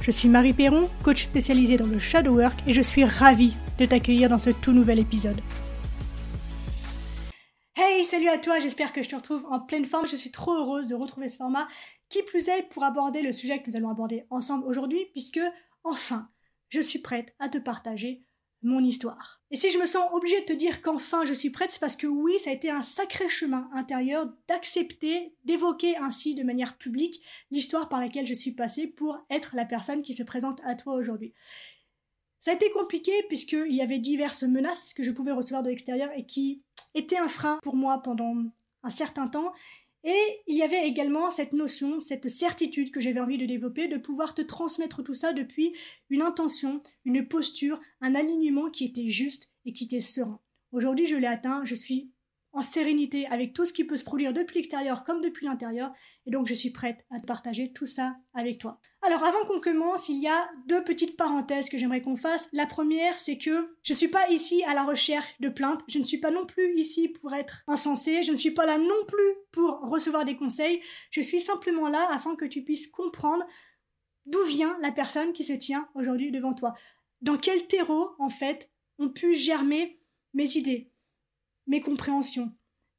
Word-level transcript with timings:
Je 0.00 0.10
suis 0.10 0.28
Marie 0.28 0.52
Perron, 0.52 0.88
coach 1.02 1.24
spécialisée 1.24 1.76
dans 1.76 1.86
le 1.86 1.98
shadow 1.98 2.36
work 2.36 2.60
et 2.66 2.72
je 2.72 2.82
suis 2.82 3.04
ravie 3.04 3.56
de 3.78 3.86
t'accueillir 3.86 4.28
dans 4.28 4.38
ce 4.38 4.50
tout 4.50 4.72
nouvel 4.72 4.98
épisode. 4.98 5.40
Hey, 7.74 8.04
salut 8.04 8.28
à 8.28 8.38
toi, 8.38 8.58
j'espère 8.58 8.92
que 8.92 9.02
je 9.02 9.08
te 9.08 9.16
retrouve 9.16 9.44
en 9.50 9.60
pleine 9.60 9.84
forme. 9.84 10.06
Je 10.06 10.16
suis 10.16 10.30
trop 10.30 10.54
heureuse 10.54 10.88
de 10.88 10.94
retrouver 10.94 11.28
ce 11.28 11.36
format, 11.36 11.66
qui 12.08 12.22
plus 12.22 12.48
est 12.48 12.62
pour 12.70 12.84
aborder 12.84 13.22
le 13.22 13.32
sujet 13.32 13.60
que 13.60 13.68
nous 13.68 13.76
allons 13.76 13.90
aborder 13.90 14.24
ensemble 14.30 14.66
aujourd'hui, 14.66 15.06
puisque 15.12 15.40
enfin, 15.82 16.28
je 16.68 16.80
suis 16.80 17.00
prête 17.00 17.34
à 17.38 17.48
te 17.48 17.58
partager 17.58 18.25
mon 18.66 18.82
histoire. 18.82 19.40
Et 19.50 19.56
si 19.56 19.70
je 19.70 19.78
me 19.78 19.86
sens 19.86 20.12
obligée 20.12 20.40
de 20.40 20.46
te 20.46 20.52
dire 20.52 20.82
qu'enfin 20.82 21.24
je 21.24 21.32
suis 21.32 21.50
prête, 21.50 21.70
c'est 21.70 21.80
parce 21.80 21.96
que 21.96 22.06
oui, 22.06 22.38
ça 22.38 22.50
a 22.50 22.52
été 22.52 22.68
un 22.68 22.82
sacré 22.82 23.28
chemin 23.28 23.70
intérieur 23.72 24.28
d'accepter, 24.48 25.34
d'évoquer 25.44 25.96
ainsi 25.96 26.34
de 26.34 26.42
manière 26.42 26.76
publique 26.76 27.22
l'histoire 27.50 27.88
par 27.88 28.00
laquelle 28.00 28.26
je 28.26 28.34
suis 28.34 28.52
passée 28.52 28.88
pour 28.88 29.18
être 29.30 29.54
la 29.54 29.64
personne 29.64 30.02
qui 30.02 30.14
se 30.14 30.24
présente 30.24 30.60
à 30.64 30.74
toi 30.74 30.94
aujourd'hui. 30.94 31.32
Ça 32.40 32.50
a 32.50 32.54
été 32.54 32.70
compliqué 32.70 33.12
puisqu'il 33.28 33.74
y 33.74 33.82
avait 33.82 33.98
diverses 33.98 34.42
menaces 34.42 34.92
que 34.94 35.02
je 35.02 35.10
pouvais 35.10 35.32
recevoir 35.32 35.62
de 35.62 35.70
l'extérieur 35.70 36.10
et 36.16 36.26
qui 36.26 36.62
étaient 36.94 37.18
un 37.18 37.28
frein 37.28 37.58
pour 37.62 37.76
moi 37.76 38.02
pendant 38.02 38.34
un 38.82 38.90
certain 38.90 39.28
temps 39.28 39.52
et 40.06 40.42
il 40.46 40.56
y 40.56 40.62
avait 40.62 40.86
également 40.86 41.30
cette 41.30 41.52
notion, 41.52 41.98
cette 41.98 42.28
certitude 42.28 42.92
que 42.92 43.00
j'avais 43.00 43.18
envie 43.18 43.38
de 43.38 43.44
développer, 43.44 43.88
de 43.88 43.96
pouvoir 43.96 44.34
te 44.34 44.42
transmettre 44.42 45.02
tout 45.02 45.14
ça 45.14 45.32
depuis 45.32 45.74
une 46.10 46.22
intention, 46.22 46.80
une 47.04 47.26
posture, 47.26 47.80
un 48.00 48.14
alignement 48.14 48.70
qui 48.70 48.84
était 48.84 49.08
juste 49.08 49.50
et 49.64 49.72
qui 49.72 49.84
était 49.84 50.00
serein. 50.00 50.40
Aujourd'hui, 50.70 51.06
je 51.06 51.16
l'ai 51.16 51.26
atteint, 51.26 51.64
je 51.64 51.74
suis 51.74 52.12
en 52.56 52.62
sérénité 52.62 53.26
avec 53.26 53.52
tout 53.52 53.66
ce 53.66 53.72
qui 53.74 53.84
peut 53.84 53.98
se 53.98 54.04
produire 54.04 54.32
depuis 54.32 54.56
l'extérieur 54.56 55.04
comme 55.04 55.20
depuis 55.20 55.44
l'intérieur. 55.44 55.92
Et 56.24 56.30
donc 56.30 56.46
je 56.46 56.54
suis 56.54 56.70
prête 56.70 57.04
à 57.10 57.20
partager 57.20 57.72
tout 57.72 57.86
ça 57.86 58.16
avec 58.32 58.58
toi. 58.58 58.80
Alors 59.02 59.22
avant 59.22 59.44
qu'on 59.46 59.60
commence, 59.60 60.08
il 60.08 60.22
y 60.22 60.26
a 60.26 60.48
deux 60.66 60.82
petites 60.82 61.18
parenthèses 61.18 61.68
que 61.68 61.76
j'aimerais 61.76 62.00
qu'on 62.00 62.16
fasse. 62.16 62.48
La 62.54 62.66
première, 62.66 63.18
c'est 63.18 63.36
que 63.36 63.76
je 63.82 63.92
suis 63.92 64.08
pas 64.08 64.30
ici 64.30 64.64
à 64.64 64.72
la 64.72 64.84
recherche 64.84 65.38
de 65.38 65.50
plaintes. 65.50 65.82
Je 65.86 65.98
ne 65.98 66.04
suis 66.04 66.18
pas 66.18 66.30
non 66.30 66.46
plus 66.46 66.74
ici 66.76 67.10
pour 67.10 67.34
être 67.34 67.62
insensé. 67.66 68.22
Je 68.22 68.32
ne 68.32 68.36
suis 68.36 68.52
pas 68.52 68.64
là 68.64 68.78
non 68.78 69.04
plus 69.06 69.34
pour 69.52 69.80
recevoir 69.82 70.24
des 70.24 70.36
conseils. 70.36 70.80
Je 71.10 71.20
suis 71.20 71.40
simplement 71.40 71.88
là 71.88 72.08
afin 72.10 72.36
que 72.36 72.46
tu 72.46 72.64
puisses 72.64 72.88
comprendre 72.88 73.44
d'où 74.24 74.42
vient 74.46 74.78
la 74.80 74.92
personne 74.92 75.34
qui 75.34 75.44
se 75.44 75.52
tient 75.52 75.88
aujourd'hui 75.94 76.32
devant 76.32 76.54
toi. 76.54 76.72
Dans 77.20 77.36
quel 77.36 77.66
terreau, 77.66 78.10
en 78.18 78.30
fait, 78.30 78.70
ont 78.98 79.10
pu 79.10 79.34
germer 79.34 80.00
mes 80.34 80.56
idées, 80.56 80.90
mes 81.66 81.80
compréhensions, 81.80 82.52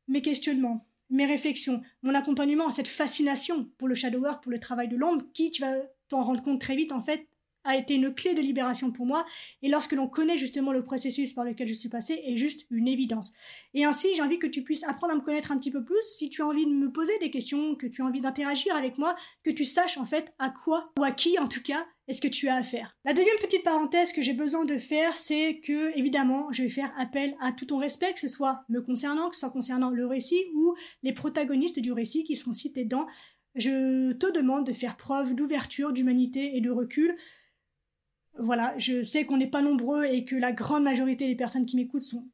mes 0.08 0.22
questionnements, 0.22 0.88
mes 1.10 1.26
réflexions, 1.26 1.82
mon 2.04 2.14
accompagnement, 2.14 2.70
cette 2.70 2.88
fascination 2.88 3.70
pour 3.78 3.88
le 3.88 3.96
shadow 3.96 4.20
work, 4.20 4.44
pour 4.44 4.52
le 4.52 4.60
travail 4.60 4.88
de 4.88 4.98
l'ombre, 4.98 5.26
qui, 5.34 5.52
tu 5.52 5.62
vas 5.62 5.76
t'en 6.10 6.24
rendre 6.24 6.44
compte 6.44 6.62
très 6.62 6.76
vite, 6.76 6.92
en 6.92 7.02
fait, 7.02 7.28
a 7.64 7.76
été 7.76 7.96
une 7.96 8.14
clé 8.14 8.34
de 8.34 8.42
libération 8.42 8.92
pour 8.92 9.06
moi. 9.06 9.26
Et 9.62 9.68
lorsque 9.68 9.92
l'on 9.92 10.08
connaît 10.08 10.38
justement 10.38 10.72
le 10.72 10.84
processus 10.84 11.34
par 11.34 11.44
lequel 11.44 11.68
je 11.68 11.74
suis 11.74 11.90
passée, 11.90 12.22
est 12.26 12.38
juste 12.38 12.66
une 12.72 12.88
évidence. 12.88 13.34
Et 13.74 13.84
ainsi, 13.84 14.08
j'ai 14.16 14.22
envie 14.22 14.40
que 14.40 14.48
tu 14.48 14.64
puisses 14.64 14.86
apprendre 14.86 15.14
à 15.14 15.16
me 15.18 15.22
connaître 15.22 15.52
un 15.52 15.58
petit 15.58 15.72
peu 15.72 15.84
plus. 15.84 16.02
Si 16.02 16.30
tu 16.30 16.42
as 16.42 16.48
envie 16.48 16.66
de 16.66 16.72
me 16.72 16.92
poser 16.92 17.18
des 17.20 17.30
questions, 17.30 17.76
que 17.76 17.88
tu 17.88 18.02
as 18.02 18.06
envie 18.06 18.22
d'interagir 18.22 18.74
avec 18.76 18.98
moi, 18.98 19.16
que 19.44 19.52
tu 19.52 19.66
saches 19.66 19.98
en 19.98 20.06
fait 20.06 20.34
à 20.40 20.50
quoi, 20.50 20.92
ou 20.98 21.04
à 21.04 21.12
qui 21.12 21.38
en 21.40 21.48
tout 21.48 21.62
cas, 21.62 21.86
est-ce 22.08 22.22
que 22.22 22.28
tu 22.28 22.48
as 22.48 22.56
à 22.56 22.64
faire. 22.64 22.96
La 23.06 23.14
deuxième 23.14 23.36
petite 23.38 23.64
parenthèse 23.64 24.14
que 24.14 24.22
j'ai 24.22 24.34
besoin 24.34 24.66
de 24.66 24.78
faire, 24.78 25.16
c'est 25.18 25.60
que, 25.60 25.98
évidemment, 25.98 26.52
je 26.52 26.64
vais 26.64 26.70
faire 26.70 26.94
appel 26.98 27.36
à 27.42 27.52
tout 27.52 27.66
ton 27.66 27.78
respect, 27.78 28.14
que 28.14 28.20
ce 28.20 28.28
soit 28.28 28.64
me 28.70 28.82
concernant, 28.82 29.30
que 29.30 29.36
ce 29.36 29.42
soit 29.42 29.50
concernant 29.50 29.90
le 29.90 30.06
récit 30.06 30.42
ou 30.56 30.74
les 31.04 31.14
protagonistes 31.14 31.80
du 31.80 31.92
récit 31.92 32.24
qui 32.24 32.36
seront 32.36 32.54
cités 32.54 32.86
dans. 32.86 33.08
Je 33.56 34.14
te 34.14 34.32
demande 34.32 34.66
de 34.66 34.72
faire 34.72 34.98
preuve 34.98 35.36
d'ouverture, 35.36 35.92
d'humanité 35.92 36.56
et 36.56 36.62
de 36.62 36.70
recul 36.70 37.16
voilà, 38.40 38.74
je 38.78 39.04
sais 39.04 39.26
qu'on 39.26 39.38
n'est 39.38 39.50
pas 39.50 39.62
nombreux 39.62 40.06
et 40.06 40.26
que 40.26 40.36
la 40.36 40.52
grande 40.52 40.84
majorité 40.84 41.28
des 41.28 41.36
personnes 41.36 41.66
qui 41.66 41.76
m'écoutent 41.76 42.02
sont 42.02 42.28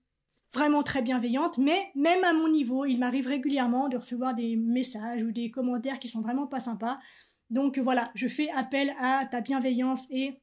vraiment 0.54 0.84
très 0.84 1.02
bienveillantes, 1.02 1.58
mais 1.58 1.92
même 1.96 2.24
à 2.24 2.34
mon 2.34 2.48
niveau, 2.48 2.86
il 2.86 3.00
m'arrive 3.00 3.28
régulièrement 3.28 3.90
de 3.90 3.98
recevoir 3.98 4.36
des 4.36 4.56
messages 4.56 5.24
ou 5.24 5.32
des 5.32 5.50
commentaires 5.50 6.00
qui 6.00 6.08
sont 6.08 6.22
vraiment 6.22 6.46
pas 6.46 6.60
sympas. 6.60 7.00
Donc 7.50 7.78
voilà, 7.78 8.12
je 8.16 8.28
fais 8.28 8.50
appel 8.52 8.94
à 9.00 9.26
ta 9.26 9.42
bienveillance 9.42 10.10
et 10.12 10.40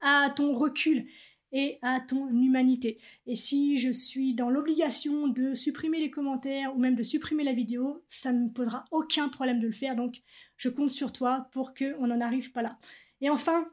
à 0.00 0.30
ton 0.34 0.54
recul 0.54 1.06
et 1.52 1.78
à 1.82 2.00
ton 2.00 2.28
humanité. 2.28 2.98
Et 3.26 3.36
si 3.36 3.76
je 3.76 3.90
suis 3.90 4.34
dans 4.34 4.48
l'obligation 4.48 5.28
de 5.28 5.54
supprimer 5.54 6.00
les 6.00 6.10
commentaires 6.10 6.74
ou 6.74 6.78
même 6.78 6.94
de 6.94 7.02
supprimer 7.02 7.44
la 7.44 7.52
vidéo, 7.52 8.02
ça 8.08 8.32
ne 8.32 8.44
me 8.44 8.50
posera 8.50 8.86
aucun 8.90 9.28
problème 9.28 9.60
de 9.60 9.66
le 9.66 9.72
faire. 9.72 9.94
Donc 9.94 10.22
je 10.56 10.70
compte 10.70 10.90
sur 10.90 11.12
toi 11.12 11.48
pour 11.52 11.74
qu'on 11.74 12.06
n'en 12.06 12.20
arrive 12.20 12.52
pas 12.52 12.62
là. 12.62 12.78
Et 13.20 13.28
enfin, 13.28 13.68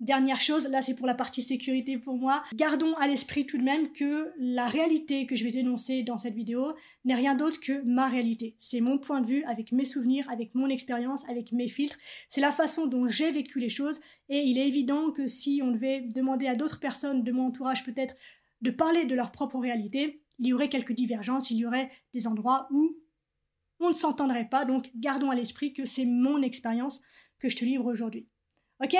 Dernière 0.00 0.40
chose, 0.40 0.68
là 0.70 0.82
c'est 0.82 0.96
pour 0.96 1.06
la 1.06 1.14
partie 1.14 1.40
sécurité 1.40 1.98
pour 1.98 2.16
moi, 2.16 2.42
gardons 2.52 2.94
à 2.94 3.06
l'esprit 3.06 3.46
tout 3.46 3.58
de 3.58 3.62
même 3.62 3.92
que 3.92 4.32
la 4.38 4.66
réalité 4.66 5.24
que 5.24 5.36
je 5.36 5.44
vais 5.44 5.52
dénoncer 5.52 6.02
dans 6.02 6.16
cette 6.16 6.34
vidéo 6.34 6.74
n'est 7.04 7.14
rien 7.14 7.36
d'autre 7.36 7.60
que 7.60 7.80
ma 7.84 8.08
réalité. 8.08 8.56
C'est 8.58 8.80
mon 8.80 8.98
point 8.98 9.20
de 9.20 9.26
vue 9.26 9.44
avec 9.44 9.70
mes 9.70 9.84
souvenirs, 9.84 10.28
avec 10.30 10.54
mon 10.56 10.68
expérience, 10.68 11.26
avec 11.28 11.52
mes 11.52 11.68
filtres. 11.68 11.96
C'est 12.28 12.40
la 12.40 12.50
façon 12.50 12.86
dont 12.86 13.06
j'ai 13.06 13.30
vécu 13.30 13.60
les 13.60 13.68
choses 13.68 14.00
et 14.28 14.40
il 14.40 14.58
est 14.58 14.66
évident 14.66 15.12
que 15.12 15.28
si 15.28 15.60
on 15.62 15.70
devait 15.70 16.00
demander 16.00 16.48
à 16.48 16.56
d'autres 16.56 16.80
personnes 16.80 17.22
de 17.22 17.30
mon 17.30 17.46
entourage 17.46 17.84
peut-être 17.84 18.16
de 18.62 18.72
parler 18.72 19.04
de 19.04 19.14
leur 19.14 19.30
propre 19.30 19.60
réalité, 19.60 20.24
il 20.40 20.48
y 20.48 20.52
aurait 20.52 20.68
quelques 20.68 20.92
divergences, 20.92 21.52
il 21.52 21.58
y 21.58 21.66
aurait 21.66 21.90
des 22.12 22.26
endroits 22.26 22.66
où 22.72 22.98
on 23.78 23.90
ne 23.90 23.94
s'entendrait 23.94 24.48
pas. 24.48 24.64
Donc 24.64 24.90
gardons 24.96 25.30
à 25.30 25.36
l'esprit 25.36 25.72
que 25.72 25.84
c'est 25.84 26.06
mon 26.06 26.42
expérience 26.42 27.00
que 27.38 27.48
je 27.48 27.56
te 27.56 27.64
livre 27.64 27.86
aujourd'hui. 27.86 28.26
Ok? 28.82 28.96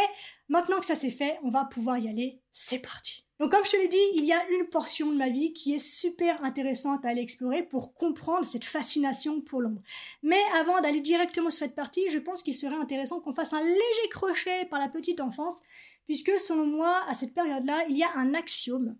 Maintenant 0.48 0.80
que 0.80 0.86
ça 0.86 0.94
c'est 0.94 1.10
fait, 1.10 1.38
on 1.42 1.50
va 1.50 1.64
pouvoir 1.64 1.98
y 1.98 2.08
aller. 2.08 2.40
C'est 2.50 2.80
parti. 2.80 3.24
Donc 3.40 3.50
comme 3.50 3.64
je 3.64 3.72
te 3.72 3.76
l'ai 3.76 3.88
dit, 3.88 3.96
il 4.14 4.24
y 4.24 4.32
a 4.32 4.48
une 4.50 4.68
portion 4.68 5.10
de 5.10 5.16
ma 5.16 5.28
vie 5.28 5.52
qui 5.52 5.74
est 5.74 5.84
super 5.84 6.42
intéressante 6.44 7.04
à 7.04 7.08
aller 7.08 7.20
explorer 7.20 7.64
pour 7.64 7.94
comprendre 7.94 8.46
cette 8.46 8.64
fascination 8.64 9.40
pour 9.40 9.60
l'ombre. 9.60 9.82
Mais 10.22 10.40
avant 10.54 10.80
d'aller 10.80 11.00
directement 11.00 11.50
sur 11.50 11.66
cette 11.66 11.74
partie, 11.74 12.08
je 12.08 12.18
pense 12.18 12.42
qu'il 12.42 12.54
serait 12.54 12.76
intéressant 12.76 13.20
qu'on 13.20 13.34
fasse 13.34 13.52
un 13.52 13.64
léger 13.64 14.08
crochet 14.10 14.66
par 14.66 14.78
la 14.78 14.88
petite 14.88 15.20
enfance, 15.20 15.62
puisque 16.06 16.38
selon 16.38 16.66
moi, 16.66 17.02
à 17.08 17.14
cette 17.14 17.34
période-là, 17.34 17.84
il 17.88 17.96
y 17.96 18.04
a 18.04 18.12
un 18.14 18.34
axiome 18.34 18.96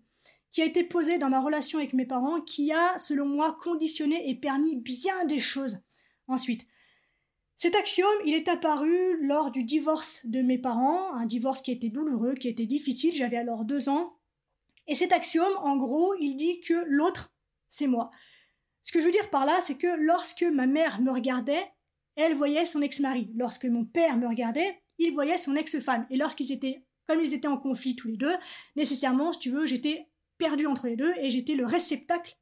qui 0.51 0.61
a 0.61 0.65
été 0.65 0.83
posé 0.83 1.17
dans 1.17 1.29
ma 1.29 1.41
relation 1.41 1.79
avec 1.79 1.93
mes 1.93 2.05
parents 2.05 2.41
qui 2.41 2.73
a, 2.73 2.97
selon 2.97 3.25
moi, 3.25 3.57
conditionné 3.61 4.29
et 4.29 4.35
permis 4.35 4.75
bien 4.75 5.25
des 5.25 5.39
choses. 5.39 5.79
Ensuite, 6.27 6.67
cet 7.57 7.75
axiome, 7.75 8.17
il 8.25 8.33
est 8.33 8.49
apparu 8.49 9.25
lors 9.25 9.49
du 9.49 9.63
divorce 9.63 10.25
de 10.25 10.41
mes 10.41 10.57
parents, 10.57 11.13
un 11.13 11.25
divorce 11.25 11.61
qui 11.61 11.71
était 11.71 11.89
douloureux, 11.89 12.35
qui 12.35 12.49
était 12.49 12.65
difficile, 12.65 13.15
j'avais 13.15 13.37
alors 13.37 13.63
deux 13.63 13.87
ans. 13.87 14.17
Et 14.87 14.95
cet 14.95 15.13
axiome, 15.13 15.55
en 15.59 15.77
gros, 15.77 16.13
il 16.19 16.35
dit 16.35 16.59
que 16.59 16.83
l'autre, 16.87 17.33
c'est 17.69 17.87
moi. 17.87 18.11
Ce 18.83 18.91
que 18.91 18.99
je 18.99 19.05
veux 19.05 19.11
dire 19.11 19.29
par 19.29 19.45
là, 19.45 19.59
c'est 19.61 19.77
que 19.77 19.87
lorsque 19.87 20.43
ma 20.43 20.67
mère 20.67 21.01
me 21.01 21.11
regardait, 21.11 21.65
elle 22.15 22.35
voyait 22.35 22.65
son 22.65 22.81
ex-mari. 22.81 23.31
Lorsque 23.35 23.65
mon 23.65 23.85
père 23.85 24.17
me 24.17 24.27
regardait, 24.27 24.81
il 24.99 25.13
voyait 25.13 25.37
son 25.37 25.55
ex-femme. 25.55 26.05
Et 26.09 26.17
lorsqu'ils 26.17 26.51
étaient, 26.51 26.85
comme 27.07 27.21
ils 27.21 27.33
étaient 27.33 27.47
en 27.47 27.57
conflit 27.57 27.95
tous 27.95 28.09
les 28.09 28.17
deux, 28.17 28.35
nécessairement, 28.75 29.33
si 29.33 29.39
tu 29.39 29.49
veux, 29.49 29.65
j'étais 29.65 30.07
perdu 30.37 30.67
entre 30.67 30.87
les 30.87 30.95
deux 30.95 31.13
et 31.19 31.29
j'étais 31.29 31.55
le 31.55 31.65
réceptacle 31.65 32.37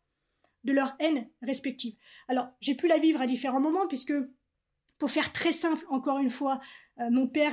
de 0.64 0.74
leur 0.74 0.96
haine 1.00 1.30
respective. 1.42 1.96
Alors, 2.28 2.48
j'ai 2.62 2.76
pu 2.76 2.88
la 2.88 2.98
vivre 2.98 3.22
à 3.22 3.26
différents 3.26 3.60
moments 3.60 3.88
puisque 3.88 4.14
pour 5.04 5.12
faire 5.12 5.34
très 5.34 5.52
simple, 5.52 5.86
encore 5.90 6.20
une 6.20 6.30
fois, 6.30 6.62
euh, 7.02 7.10
mon 7.12 7.28
père 7.28 7.52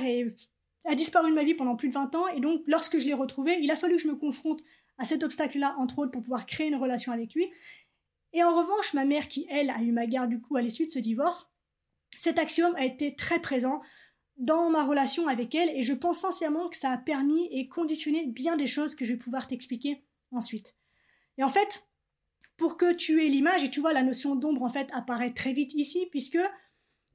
a 0.85 0.95
disparu 0.95 1.31
de 1.31 1.35
ma 1.35 1.43
vie 1.43 1.53
pendant 1.53 1.75
plus 1.75 1.89
de 1.89 1.93
20 1.93 2.15
ans, 2.15 2.29
et 2.29 2.39
donc 2.39 2.61
lorsque 2.65 2.97
je 2.97 3.05
l'ai 3.05 3.13
retrouvé, 3.13 3.59
il 3.61 3.69
a 3.69 3.75
fallu 3.75 3.97
que 3.97 4.03
je 4.03 4.07
me 4.07 4.15
confronte 4.15 4.61
à 4.97 5.03
cet 5.03 5.21
obstacle-là, 5.21 5.75
entre 5.77 5.99
autres, 5.99 6.11
pour 6.11 6.21
pouvoir 6.21 6.45
créer 6.45 6.67
une 6.67 6.77
relation 6.77 7.11
avec 7.11 7.33
lui. 7.33 7.51
Et 8.31 8.41
en 8.41 8.57
revanche, 8.57 8.93
ma 8.93 9.03
mère, 9.03 9.27
qui 9.27 9.47
elle 9.49 9.69
a 9.69 9.81
eu 9.81 9.91
ma 9.91 10.07
garde 10.07 10.29
du 10.29 10.39
coup 10.39 10.55
à 10.55 10.61
l'issue 10.61 10.85
de 10.85 10.91
ce 10.91 10.99
divorce, 10.99 11.51
cet 12.15 12.39
axiome 12.39 12.73
a 12.77 12.85
été 12.85 13.17
très 13.17 13.41
présent 13.41 13.81
dans 14.37 14.69
ma 14.69 14.85
relation 14.85 15.27
avec 15.27 15.53
elle, 15.53 15.71
et 15.71 15.83
je 15.83 15.93
pense 15.93 16.19
sincèrement 16.19 16.69
que 16.69 16.77
ça 16.77 16.91
a 16.91 16.97
permis 16.97 17.49
et 17.51 17.67
conditionné 17.67 18.27
bien 18.27 18.55
des 18.55 18.65
choses 18.65 18.95
que 18.95 19.03
je 19.03 19.11
vais 19.11 19.19
pouvoir 19.19 19.45
t'expliquer 19.45 20.05
ensuite. 20.31 20.73
Et 21.37 21.43
en 21.43 21.49
fait, 21.49 21.89
pour 22.55 22.77
que 22.77 22.93
tu 22.93 23.25
aies 23.25 23.29
l'image, 23.29 23.65
et 23.65 23.69
tu 23.69 23.81
vois, 23.81 23.91
la 23.91 24.03
notion 24.03 24.37
d'ombre 24.37 24.63
en 24.63 24.69
fait 24.69 24.89
apparaît 24.93 25.33
très 25.33 25.51
vite 25.51 25.73
ici, 25.73 26.07
puisque 26.11 26.39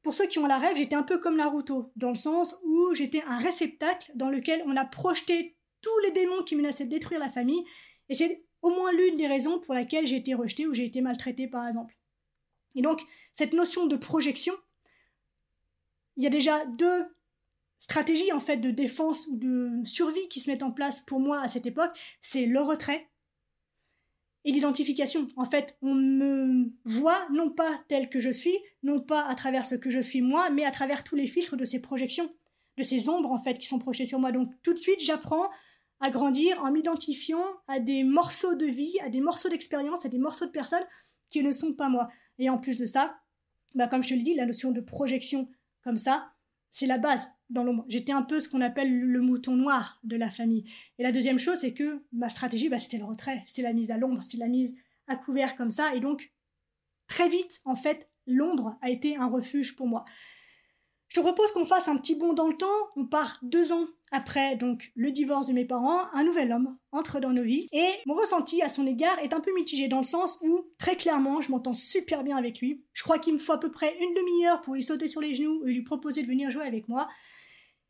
pour 0.06 0.14
ceux 0.14 0.28
qui 0.28 0.38
ont 0.38 0.46
la 0.46 0.60
rêve, 0.60 0.76
j'étais 0.76 0.94
un 0.94 1.02
peu 1.02 1.18
comme 1.18 1.36
Naruto, 1.36 1.90
dans 1.96 2.10
le 2.10 2.14
sens 2.14 2.56
où 2.62 2.94
j'étais 2.94 3.22
un 3.22 3.38
réceptacle 3.38 4.12
dans 4.14 4.30
lequel 4.30 4.62
on 4.64 4.76
a 4.76 4.84
projeté 4.84 5.56
tous 5.82 5.98
les 6.04 6.12
démons 6.12 6.44
qui 6.44 6.54
menaçaient 6.54 6.84
de 6.84 6.90
détruire 6.90 7.18
la 7.18 7.28
famille. 7.28 7.64
Et 8.08 8.14
c'est 8.14 8.44
au 8.62 8.70
moins 8.70 8.92
l'une 8.92 9.16
des 9.16 9.26
raisons 9.26 9.58
pour 9.58 9.74
laquelle 9.74 10.06
j'ai 10.06 10.14
été 10.14 10.34
rejetée 10.34 10.64
ou 10.64 10.72
j'ai 10.72 10.84
été 10.84 11.00
maltraitée, 11.00 11.48
par 11.48 11.66
exemple. 11.66 11.98
Et 12.76 12.82
donc, 12.82 13.02
cette 13.32 13.52
notion 13.52 13.86
de 13.86 13.96
projection, 13.96 14.54
il 16.16 16.22
y 16.22 16.28
a 16.28 16.30
déjà 16.30 16.64
deux 16.66 17.04
stratégies 17.80 18.30
en 18.30 18.38
fait 18.38 18.58
de 18.58 18.70
défense 18.70 19.26
ou 19.26 19.38
de 19.38 19.84
survie 19.84 20.28
qui 20.28 20.38
se 20.38 20.48
mettent 20.48 20.62
en 20.62 20.70
place 20.70 21.00
pour 21.00 21.18
moi 21.18 21.40
à 21.40 21.48
cette 21.48 21.66
époque, 21.66 21.98
c'est 22.20 22.46
le 22.46 22.60
retrait 22.62 23.10
et 24.46 24.52
l'identification. 24.52 25.28
En 25.36 25.44
fait, 25.44 25.76
on 25.82 25.94
me 25.94 26.70
voit 26.84 27.28
non 27.32 27.50
pas 27.50 27.70
tel 27.88 28.08
que 28.08 28.20
je 28.20 28.30
suis, 28.30 28.56
non 28.84 29.00
pas 29.00 29.26
à 29.26 29.34
travers 29.34 29.66
ce 29.66 29.74
que 29.74 29.90
je 29.90 29.98
suis 29.98 30.22
moi, 30.22 30.50
mais 30.50 30.64
à 30.64 30.70
travers 30.70 31.02
tous 31.04 31.16
les 31.16 31.26
filtres 31.26 31.56
de 31.56 31.64
ces 31.64 31.82
projections, 31.82 32.32
de 32.78 32.82
ces 32.84 33.08
ombres 33.08 33.32
en 33.32 33.40
fait 33.40 33.58
qui 33.58 33.66
sont 33.66 33.80
projetées 33.80 34.04
sur 34.04 34.20
moi. 34.20 34.30
Donc 34.30 34.50
tout 34.62 34.72
de 34.72 34.78
suite, 34.78 35.00
j'apprends 35.00 35.50
à 35.98 36.10
grandir 36.10 36.62
en 36.62 36.70
m'identifiant 36.70 37.44
à 37.66 37.80
des 37.80 38.04
morceaux 38.04 38.54
de 38.54 38.66
vie, 38.66 38.96
à 39.04 39.08
des 39.08 39.20
morceaux 39.20 39.48
d'expérience, 39.48 40.06
à 40.06 40.08
des 40.08 40.18
morceaux 40.18 40.46
de 40.46 40.52
personnes 40.52 40.86
qui 41.28 41.42
ne 41.42 41.50
sont 41.50 41.74
pas 41.74 41.88
moi. 41.88 42.08
Et 42.38 42.48
en 42.48 42.58
plus 42.58 42.78
de 42.78 42.86
ça, 42.86 43.18
bah 43.74 43.88
comme 43.88 44.04
je 44.04 44.10
te 44.10 44.14
le 44.14 44.22
dis, 44.22 44.34
la 44.34 44.46
notion 44.46 44.70
de 44.70 44.80
projection 44.80 45.48
comme 45.82 45.96
ça, 45.96 46.30
c'est 46.70 46.86
la 46.86 46.98
base 46.98 47.28
dans 47.48 47.64
l'ombre. 47.64 47.84
J'étais 47.88 48.12
un 48.12 48.22
peu 48.22 48.40
ce 48.40 48.48
qu'on 48.48 48.60
appelle 48.60 49.00
le 49.00 49.20
mouton 49.20 49.56
noir 49.56 50.00
de 50.04 50.16
la 50.16 50.30
famille. 50.30 50.64
Et 50.98 51.02
la 51.02 51.12
deuxième 51.12 51.38
chose, 51.38 51.58
c'est 51.58 51.74
que 51.74 52.04
ma 52.12 52.28
stratégie, 52.28 52.68
bah, 52.68 52.78
c'était 52.78 52.98
le 52.98 53.04
retrait, 53.04 53.42
c'était 53.46 53.62
la 53.62 53.72
mise 53.72 53.90
à 53.90 53.96
l'ombre, 53.96 54.22
c'était 54.22 54.38
la 54.38 54.48
mise 54.48 54.76
à 55.06 55.16
couvert 55.16 55.56
comme 55.56 55.70
ça. 55.70 55.94
Et 55.94 56.00
donc, 56.00 56.32
très 57.06 57.28
vite, 57.28 57.60
en 57.64 57.76
fait, 57.76 58.10
l'ombre 58.26 58.78
a 58.82 58.90
été 58.90 59.16
un 59.16 59.26
refuge 59.26 59.76
pour 59.76 59.86
moi. 59.86 60.04
Je 61.08 61.20
te 61.20 61.20
propose 61.20 61.50
qu'on 61.52 61.64
fasse 61.64 61.88
un 61.88 61.96
petit 61.96 62.14
bond 62.14 62.32
dans 62.32 62.48
le 62.48 62.56
temps. 62.56 62.66
On 62.96 63.06
part 63.06 63.38
deux 63.42 63.72
ans 63.72 63.86
après 64.12 64.56
donc 64.56 64.92
le 64.94 65.10
divorce 65.10 65.46
de 65.46 65.52
mes 65.52 65.64
parents. 65.64 66.12
Un 66.12 66.24
nouvel 66.24 66.52
homme 66.52 66.76
entre 66.92 67.20
dans 67.20 67.32
nos 67.32 67.42
vies. 67.42 67.68
Et 67.72 67.90
mon 68.06 68.14
ressenti 68.14 68.62
à 68.62 68.68
son 68.68 68.86
égard 68.86 69.18
est 69.20 69.32
un 69.32 69.40
peu 69.40 69.54
mitigé 69.54 69.88
dans 69.88 69.98
le 69.98 70.04
sens 70.04 70.38
où, 70.42 70.66
très 70.78 70.96
clairement, 70.96 71.40
je 71.40 71.50
m'entends 71.50 71.74
super 71.74 72.24
bien 72.24 72.36
avec 72.36 72.60
lui. 72.60 72.84
Je 72.92 73.02
crois 73.02 73.18
qu'il 73.18 73.34
me 73.34 73.38
faut 73.38 73.52
à 73.52 73.60
peu 73.60 73.70
près 73.70 73.96
une 74.00 74.14
demi-heure 74.14 74.60
pour 74.62 74.74
lui 74.74 74.82
sauter 74.82 75.08
sur 75.08 75.20
les 75.20 75.34
genoux 75.34 75.66
et 75.66 75.72
lui 75.72 75.82
proposer 75.82 76.22
de 76.22 76.26
venir 76.26 76.50
jouer 76.50 76.66
avec 76.66 76.88
moi. 76.88 77.08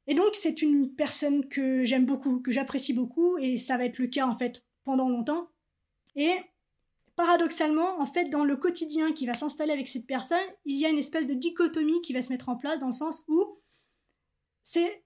Et 0.07 0.15
donc, 0.15 0.35
c'est 0.35 0.63
une 0.63 0.95
personne 0.95 1.49
que 1.49 1.85
j'aime 1.85 2.07
beaucoup, 2.07 2.41
que 2.41 2.53
j'apprécie 2.53 2.93
beaucoup, 2.93 3.39
et 3.39 3.57
ça 3.57 3.77
va 3.77 3.87
être 3.87 3.99
le 3.99 4.07
cas 4.07 4.27
en 4.27 4.37
fait 4.37 4.63
pendant 4.85 5.09
longtemps. 5.09 5.49
Et 6.15 6.33
paradoxalement, 7.17 7.99
en 7.99 8.07
fait, 8.07 8.27
dans 8.27 8.45
le 8.45 8.57
quotidien 8.57 9.13
qui 9.13 9.27
va 9.27 9.35
s'installer 9.35 9.73
avec 9.73 9.89
cette 9.89 10.07
personne, 10.07 10.39
il 10.65 10.77
y 10.77 10.87
a 10.87 10.91
une 10.91 10.99
espèce 10.99 11.27
de 11.27 11.35
dichotomie 11.35 12.01
qui 12.03 12.13
va 12.13 12.23
se 12.23 12.29
mettre 12.29 12.49
en 12.49 12.57
place 12.57 12.79
dans 12.79 12.89
le 12.89 12.93
sens 12.93 13.25
où 13.27 13.59
c'est 14.63 15.05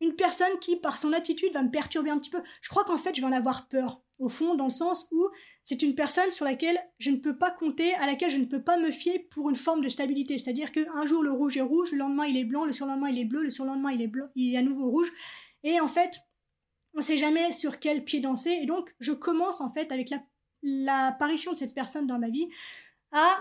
une 0.00 0.16
personne 0.16 0.58
qui, 0.60 0.76
par 0.76 0.98
son 0.98 1.12
attitude, 1.12 1.54
va 1.54 1.62
me 1.62 1.70
perturber 1.70 2.10
un 2.10 2.18
petit 2.18 2.30
peu. 2.30 2.42
Je 2.60 2.68
crois 2.68 2.84
qu'en 2.84 2.98
fait, 2.98 3.14
je 3.14 3.20
vais 3.20 3.26
en 3.26 3.32
avoir 3.32 3.68
peur, 3.68 4.02
au 4.18 4.28
fond, 4.28 4.56
dans 4.56 4.64
le 4.64 4.70
sens 4.70 5.06
où 5.12 5.28
c'est 5.62 5.82
une 5.82 5.94
personne 5.94 6.30
sur 6.30 6.44
laquelle 6.44 6.78
je 6.98 7.10
ne 7.10 7.16
peux 7.16 7.38
pas 7.38 7.52
compter, 7.52 7.94
à 7.94 8.06
laquelle 8.06 8.30
je 8.30 8.38
ne 8.38 8.44
peux 8.44 8.62
pas 8.62 8.78
me 8.78 8.90
fier 8.90 9.20
pour 9.30 9.48
une 9.48 9.56
forme 9.56 9.80
de 9.80 9.88
stabilité. 9.88 10.38
C'est-à-dire 10.38 10.72
qu'un 10.72 11.06
jour, 11.06 11.22
le 11.22 11.30
rouge 11.30 11.56
est 11.56 11.62
rouge, 11.62 11.92
le 11.92 11.98
lendemain, 11.98 12.26
il 12.26 12.36
est 12.36 12.44
blanc, 12.44 12.64
le 12.64 12.72
surlendemain, 12.72 13.10
il 13.10 13.18
est 13.20 13.24
bleu, 13.24 13.44
le 13.44 13.50
surlendemain, 13.50 13.92
il 13.92 14.02
est 14.02 14.08
blanc, 14.08 14.26
il 14.34 14.52
est 14.52 14.58
à 14.58 14.62
nouveau 14.62 14.90
rouge. 14.90 15.12
Et 15.62 15.80
en 15.80 15.88
fait, 15.88 16.18
on 16.94 16.98
ne 16.98 17.02
sait 17.02 17.16
jamais 17.16 17.52
sur 17.52 17.78
quel 17.78 18.04
pied 18.04 18.18
danser. 18.18 18.58
Et 18.60 18.66
donc, 18.66 18.94
je 18.98 19.12
commence, 19.12 19.60
en 19.60 19.72
fait, 19.72 19.92
avec 19.92 20.10
la 20.10 20.18
l'apparition 20.62 21.52
de 21.52 21.56
cette 21.56 21.74
personne 21.74 22.06
dans 22.06 22.18
ma 22.18 22.28
vie 22.28 22.48
a 23.12 23.36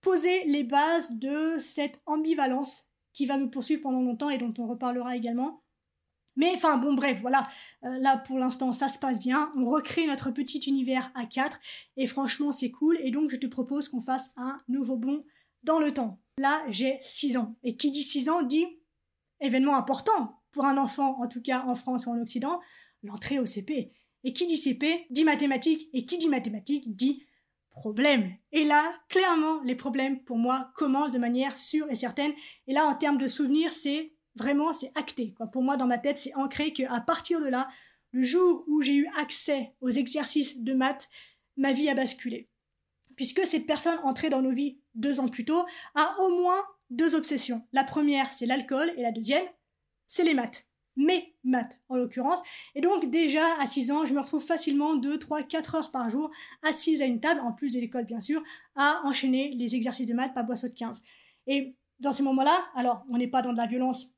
posé 0.00 0.44
les 0.44 0.64
bases 0.64 1.18
de 1.18 1.56
cette 1.58 2.00
ambivalence 2.06 2.84
qui 3.12 3.26
va 3.26 3.38
me 3.38 3.50
poursuivre 3.50 3.82
pendant 3.82 4.02
longtemps 4.02 4.30
et 4.30 4.38
dont 4.38 4.52
on 4.58 4.66
reparlera 4.66 5.16
également. 5.16 5.62
Mais 6.36 6.52
enfin 6.54 6.76
bon 6.76 6.92
bref, 6.92 7.20
voilà, 7.22 7.46
euh, 7.84 7.98
là 7.98 8.18
pour 8.18 8.38
l'instant 8.38 8.72
ça 8.72 8.88
se 8.88 8.98
passe 8.98 9.18
bien, 9.18 9.50
on 9.56 9.64
recrée 9.64 10.06
notre 10.06 10.30
petit 10.30 10.58
univers 10.58 11.10
à 11.14 11.24
4 11.24 11.58
et 11.96 12.06
franchement 12.06 12.52
c'est 12.52 12.70
cool 12.70 12.98
et 13.00 13.10
donc 13.10 13.30
je 13.30 13.36
te 13.36 13.46
propose 13.46 13.88
qu'on 13.88 14.02
fasse 14.02 14.32
un 14.36 14.58
nouveau 14.68 14.96
bond 14.96 15.24
dans 15.62 15.78
le 15.78 15.92
temps. 15.92 16.20
Là 16.36 16.62
j'ai 16.68 16.98
6 17.00 17.38
ans 17.38 17.56
et 17.62 17.76
qui 17.76 17.90
dit 17.90 18.02
6 18.02 18.28
ans 18.28 18.42
dit 18.42 18.66
événement 19.40 19.76
important 19.76 20.42
pour 20.52 20.66
un 20.66 20.76
enfant 20.76 21.22
en 21.22 21.26
tout 21.26 21.40
cas 21.40 21.64
en 21.64 21.74
France 21.74 22.04
ou 22.06 22.10
en 22.10 22.20
Occident, 22.20 22.60
l'entrée 23.02 23.38
au 23.38 23.46
CP. 23.46 23.92
Et 24.24 24.32
qui 24.32 24.46
dit 24.46 24.56
CP 24.56 25.06
dit 25.10 25.24
mathématiques, 25.24 25.88
et 25.92 26.04
qui 26.04 26.18
dit 26.18 26.28
mathématiques 26.28 26.96
dit 26.96 27.24
problème. 27.70 28.32
Et 28.52 28.64
là, 28.64 28.92
clairement, 29.08 29.60
les 29.62 29.76
problèmes 29.76 30.24
pour 30.24 30.38
moi 30.38 30.72
commencent 30.74 31.12
de 31.12 31.18
manière 31.18 31.58
sûre 31.58 31.86
et 31.90 31.94
certaine. 31.94 32.32
Et 32.66 32.72
là, 32.72 32.86
en 32.86 32.94
termes 32.94 33.18
de 33.18 33.26
souvenirs, 33.26 33.72
c'est 33.72 34.14
vraiment, 34.34 34.72
c'est 34.72 34.90
acté. 34.94 35.34
Pour 35.52 35.62
moi, 35.62 35.76
dans 35.76 35.86
ma 35.86 35.98
tête, 35.98 36.18
c'est 36.18 36.34
ancré 36.34 36.72
qu'à 36.72 37.00
partir 37.00 37.40
de 37.40 37.46
là, 37.46 37.68
le 38.12 38.22
jour 38.22 38.64
où 38.66 38.80
j'ai 38.80 38.94
eu 38.94 39.08
accès 39.18 39.74
aux 39.80 39.90
exercices 39.90 40.62
de 40.62 40.72
maths, 40.72 41.08
ma 41.56 41.72
vie 41.72 41.88
a 41.88 41.94
basculé. 41.94 42.48
Puisque 43.14 43.46
cette 43.46 43.66
personne 43.66 43.98
entrée 44.02 44.30
dans 44.30 44.42
nos 44.42 44.52
vies 44.52 44.78
deux 44.94 45.20
ans 45.20 45.28
plus 45.28 45.44
tôt 45.44 45.64
a 45.94 46.16
au 46.20 46.40
moins 46.40 46.62
deux 46.90 47.14
obsessions. 47.14 47.66
La 47.72 47.84
première, 47.84 48.32
c'est 48.32 48.46
l'alcool, 48.46 48.92
et 48.96 49.02
la 49.02 49.12
deuxième, 49.12 49.44
c'est 50.08 50.24
les 50.24 50.34
maths 50.34 50.65
mes 50.96 51.34
maths 51.44 51.78
en 51.88 51.96
l'occurrence. 51.96 52.42
Et 52.74 52.80
donc 52.80 53.10
déjà 53.10 53.44
à 53.60 53.66
6 53.66 53.92
ans, 53.92 54.04
je 54.04 54.14
me 54.14 54.20
retrouve 54.20 54.44
facilement 54.44 54.96
2, 54.96 55.18
3, 55.18 55.42
4 55.42 55.74
heures 55.74 55.90
par 55.90 56.10
jour 56.10 56.30
assise 56.62 57.02
à 57.02 57.04
une 57.04 57.20
table, 57.20 57.40
en 57.40 57.52
plus 57.52 57.72
de 57.72 57.80
l'école 57.80 58.04
bien 58.04 58.20
sûr, 58.20 58.42
à 58.74 59.00
enchaîner 59.04 59.52
les 59.54 59.74
exercices 59.74 60.06
de 60.06 60.14
maths 60.14 60.34
par 60.34 60.44
boisseau 60.44 60.68
de 60.68 60.74
15. 60.74 61.02
Et 61.46 61.74
dans 62.00 62.12
ces 62.12 62.22
moments-là, 62.22 62.64
alors 62.74 63.04
on 63.10 63.18
n'est 63.18 63.28
pas 63.28 63.42
dans 63.42 63.52
de 63.52 63.58
la 63.58 63.66
violence 63.66 64.16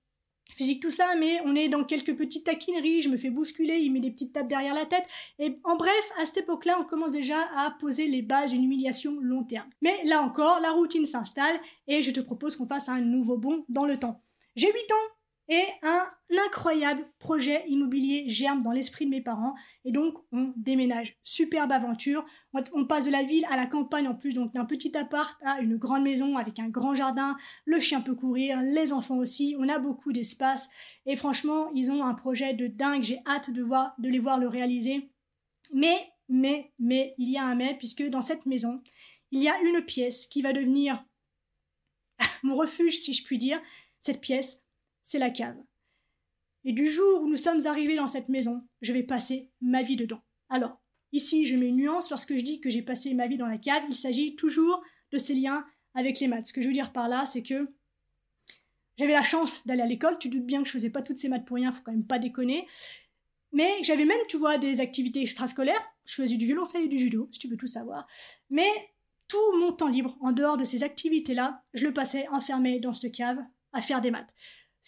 physique 0.54 0.80
tout 0.80 0.90
ça, 0.90 1.14
mais 1.18 1.40
on 1.44 1.54
est 1.54 1.68
dans 1.68 1.84
quelques 1.84 2.16
petites 2.16 2.44
taquineries, 2.44 3.02
je 3.02 3.08
me 3.08 3.16
fais 3.16 3.30
bousculer, 3.30 3.78
il 3.78 3.92
met 3.92 4.00
des 4.00 4.10
petites 4.10 4.32
tapes 4.32 4.48
derrière 4.48 4.74
la 4.74 4.86
tête, 4.86 5.04
et 5.38 5.60
en 5.62 5.76
bref, 5.76 6.12
à 6.18 6.24
cette 6.24 6.38
époque-là, 6.38 6.78
on 6.80 6.84
commence 6.84 7.12
déjà 7.12 7.38
à 7.56 7.70
poser 7.78 8.08
les 8.08 8.22
bases 8.22 8.52
d'une 8.52 8.64
humiliation 8.64 9.18
long 9.20 9.44
terme. 9.44 9.68
Mais 9.82 10.02
là 10.04 10.22
encore, 10.22 10.60
la 10.60 10.72
routine 10.72 11.06
s'installe, 11.06 11.60
et 11.86 12.02
je 12.02 12.10
te 12.10 12.20
propose 12.20 12.56
qu'on 12.56 12.66
fasse 12.66 12.88
un 12.88 13.00
nouveau 13.00 13.36
bond 13.36 13.64
dans 13.68 13.84
le 13.84 13.98
temps. 13.98 14.22
J'ai 14.56 14.68
8 14.68 14.74
ans, 14.74 15.14
et 15.48 15.64
un 15.82 16.06
incroyable 16.46 17.06
projet 17.18 17.64
immobilier 17.68 18.28
germe 18.28 18.62
dans 18.62 18.70
l'esprit 18.70 19.06
de 19.06 19.10
mes 19.10 19.22
parents 19.22 19.54
et 19.84 19.92
donc 19.92 20.18
on 20.30 20.52
déménage. 20.56 21.16
Superbe 21.22 21.72
aventure. 21.72 22.24
On 22.74 22.86
passe 22.86 23.06
de 23.06 23.10
la 23.10 23.22
ville 23.22 23.46
à 23.50 23.56
la 23.56 23.66
campagne 23.66 24.08
en 24.08 24.14
plus, 24.14 24.34
donc 24.34 24.52
d'un 24.52 24.66
petit 24.66 24.96
appart 24.96 25.38
à 25.42 25.60
une 25.60 25.76
grande 25.76 26.02
maison 26.02 26.36
avec 26.36 26.58
un 26.58 26.68
grand 26.68 26.94
jardin. 26.94 27.36
Le 27.64 27.78
chien 27.78 28.00
peut 28.00 28.14
courir, 28.14 28.60
les 28.62 28.92
enfants 28.92 29.18
aussi. 29.18 29.56
On 29.58 29.68
a 29.68 29.78
beaucoup 29.78 30.12
d'espace 30.12 30.68
et 31.06 31.16
franchement, 31.16 31.70
ils 31.74 31.90
ont 31.90 32.04
un 32.04 32.14
projet 32.14 32.52
de 32.52 32.66
dingue. 32.66 33.02
J'ai 33.02 33.20
hâte 33.26 33.50
de 33.50 33.62
voir, 33.62 33.94
de 33.98 34.08
les 34.08 34.18
voir 34.18 34.38
le 34.38 34.48
réaliser. 34.48 35.10
Mais, 35.72 36.12
mais, 36.28 36.72
mais, 36.78 37.14
il 37.18 37.30
y 37.30 37.38
a 37.38 37.44
un 37.44 37.54
mais 37.54 37.76
puisque 37.76 38.06
dans 38.08 38.22
cette 38.22 38.46
maison, 38.46 38.82
il 39.30 39.42
y 39.42 39.48
a 39.48 39.58
une 39.62 39.82
pièce 39.82 40.26
qui 40.26 40.42
va 40.42 40.52
devenir 40.52 41.04
mon 42.42 42.56
refuge, 42.56 42.98
si 42.98 43.12
je 43.14 43.24
puis 43.24 43.38
dire. 43.38 43.60
Cette 44.00 44.20
pièce, 44.20 44.64
c'est 45.08 45.18
la 45.18 45.30
cave. 45.30 45.56
Et 46.64 46.72
du 46.72 46.86
jour 46.86 47.22
où 47.22 47.28
nous 47.28 47.38
sommes 47.38 47.66
arrivés 47.66 47.96
dans 47.96 48.06
cette 48.06 48.28
maison, 48.28 48.62
je 48.82 48.92
vais 48.92 49.02
passer 49.02 49.50
ma 49.62 49.80
vie 49.80 49.96
dedans. 49.96 50.20
Alors, 50.50 50.82
ici, 51.12 51.46
je 51.46 51.56
mets 51.56 51.68
une 51.68 51.76
nuance 51.76 52.10
lorsque 52.10 52.36
je 52.36 52.44
dis 52.44 52.60
que 52.60 52.68
j'ai 52.68 52.82
passé 52.82 53.14
ma 53.14 53.26
vie 53.26 53.38
dans 53.38 53.46
la 53.46 53.56
cave, 53.56 53.84
il 53.88 53.94
s'agit 53.94 54.36
toujours 54.36 54.82
de 55.10 55.16
ces 55.16 55.34
liens 55.34 55.64
avec 55.94 56.20
les 56.20 56.28
maths. 56.28 56.48
Ce 56.48 56.52
que 56.52 56.60
je 56.60 56.66
veux 56.66 56.74
dire 56.74 56.92
par 56.92 57.08
là, 57.08 57.24
c'est 57.24 57.42
que 57.42 57.72
j'avais 58.98 59.14
la 59.14 59.22
chance 59.22 59.66
d'aller 59.66 59.80
à 59.80 59.86
l'école, 59.86 60.18
tu 60.18 60.28
doutes 60.28 60.44
bien 60.44 60.60
que 60.60 60.68
je 60.68 60.72
faisais 60.72 60.90
pas 60.90 61.00
toutes 61.00 61.16
ces 61.16 61.30
maths 61.30 61.46
pour 61.46 61.56
rien, 61.56 61.72
faut 61.72 61.82
quand 61.82 61.92
même 61.92 62.06
pas 62.06 62.18
déconner. 62.18 62.66
Mais 63.52 63.82
j'avais 63.82 64.04
même, 64.04 64.20
tu 64.28 64.36
vois, 64.36 64.58
des 64.58 64.80
activités 64.80 65.22
extrascolaires. 65.22 65.82
Je 66.04 66.16
faisais 66.16 66.36
du 66.36 66.44
violoncelle 66.44 66.84
et 66.84 66.88
du 66.88 66.98
judo, 66.98 67.30
si 67.32 67.38
tu 67.38 67.48
veux 67.48 67.56
tout 67.56 67.66
savoir. 67.66 68.06
Mais 68.50 68.68
tout 69.26 69.58
mon 69.58 69.72
temps 69.72 69.88
libre, 69.88 70.18
en 70.20 70.32
dehors 70.32 70.58
de 70.58 70.64
ces 70.64 70.82
activités-là, 70.82 71.64
je 71.72 71.86
le 71.86 71.94
passais 71.94 72.28
enfermé 72.28 72.78
dans 72.78 72.92
cette 72.92 73.14
cave 73.14 73.38
à 73.72 73.80
faire 73.80 74.02
des 74.02 74.10
maths. 74.10 74.34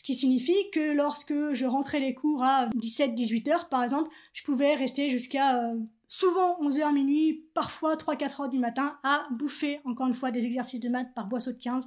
Ce 0.01 0.03
qui 0.03 0.15
signifie 0.15 0.71
que 0.73 0.95
lorsque 0.95 1.53
je 1.53 1.67
rentrais 1.67 2.01
les 2.01 2.15
cours 2.15 2.43
à 2.43 2.71
17-18 2.71 3.51
heures, 3.51 3.69
par 3.69 3.83
exemple, 3.83 4.09
je 4.33 4.43
pouvais 4.43 4.75
rester 4.75 5.11
jusqu'à 5.11 5.63
euh, 5.63 5.79
souvent 6.09 6.59
11h 6.63 6.95
minuit, 6.95 7.45
parfois 7.53 7.97
3-4 7.97 8.41
heures 8.41 8.49
du 8.49 8.59
matin, 8.59 8.99
à 9.03 9.27
bouffer, 9.31 9.79
encore 9.85 10.07
une 10.07 10.15
fois, 10.15 10.31
des 10.31 10.47
exercices 10.47 10.81
de 10.81 10.89
maths 10.89 11.13
par 11.15 11.27
boisseau 11.27 11.53
de 11.53 11.59
15. 11.59 11.87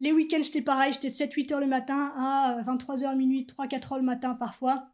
Les 0.00 0.10
week-ends, 0.12 0.42
c'était 0.42 0.62
pareil, 0.62 0.94
c'était 0.94 1.10
de 1.10 1.14
7-8 1.14 1.52
heures 1.52 1.60
le 1.60 1.66
matin 1.66 2.14
à 2.16 2.62
23h 2.62 3.14
minuit, 3.14 3.46
3-4 3.46 3.92
heures 3.92 3.98
le 3.98 4.06
matin 4.06 4.34
parfois. 4.34 4.88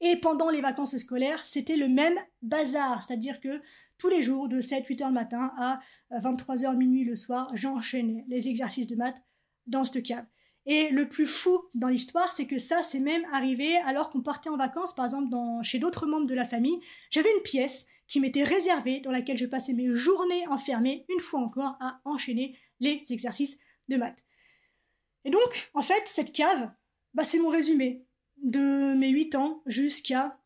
Et 0.00 0.16
pendant 0.16 0.50
les 0.50 0.62
vacances 0.62 0.98
scolaires, 0.98 1.46
c'était 1.46 1.76
le 1.76 1.86
même 1.86 2.18
bazar, 2.42 3.00
c'est-à-dire 3.00 3.38
que 3.40 3.62
tous 3.96 4.08
les 4.08 4.22
jours, 4.22 4.48
de 4.48 4.60
7-8 4.60 5.04
heures 5.04 5.08
le 5.10 5.14
matin 5.14 5.52
à 5.56 5.78
23h 6.10 6.76
minuit 6.76 7.04
le 7.04 7.14
soir, 7.14 7.48
j'enchaînais 7.54 8.24
les 8.26 8.48
exercices 8.48 8.88
de 8.88 8.96
maths 8.96 9.22
dans 9.68 9.84
cette 9.84 10.04
cave. 10.04 10.26
Et 10.66 10.90
le 10.90 11.08
plus 11.08 11.26
fou 11.26 11.62
dans 11.74 11.88
l'histoire, 11.88 12.32
c'est 12.32 12.46
que 12.46 12.58
ça, 12.58 12.82
c'est 12.82 12.98
même 12.98 13.24
arrivé 13.32 13.76
alors 13.78 14.10
qu'on 14.10 14.20
partait 14.20 14.50
en 14.50 14.56
vacances, 14.56 14.94
par 14.94 15.04
exemple, 15.04 15.34
chez 15.62 15.78
d'autres 15.78 16.06
membres 16.06 16.26
de 16.26 16.34
la 16.34 16.44
famille. 16.44 16.80
J'avais 17.10 17.32
une 17.36 17.42
pièce 17.42 17.86
qui 18.08 18.20
m'était 18.20 18.42
réservée, 18.42 19.00
dans 19.00 19.10
laquelle 19.10 19.36
je 19.36 19.46
passais 19.46 19.72
mes 19.72 19.92
journées 19.94 20.46
enfermées, 20.48 21.04
une 21.08 21.20
fois 21.20 21.40
encore, 21.40 21.76
à 21.80 22.00
enchaîner 22.04 22.56
les 22.80 23.02
exercices 23.10 23.58
de 23.88 23.96
maths. 23.96 24.24
Et 25.24 25.30
donc, 25.30 25.70
en 25.74 25.82
fait, 25.82 26.02
cette 26.06 26.32
cave, 26.32 26.70
bah, 27.14 27.24
c'est 27.24 27.38
mon 27.38 27.48
résumé 27.48 28.04
de 28.42 28.94
mes 28.94 29.08
8 29.08 29.34
ans 29.36 29.62
jusqu'à 29.66 30.38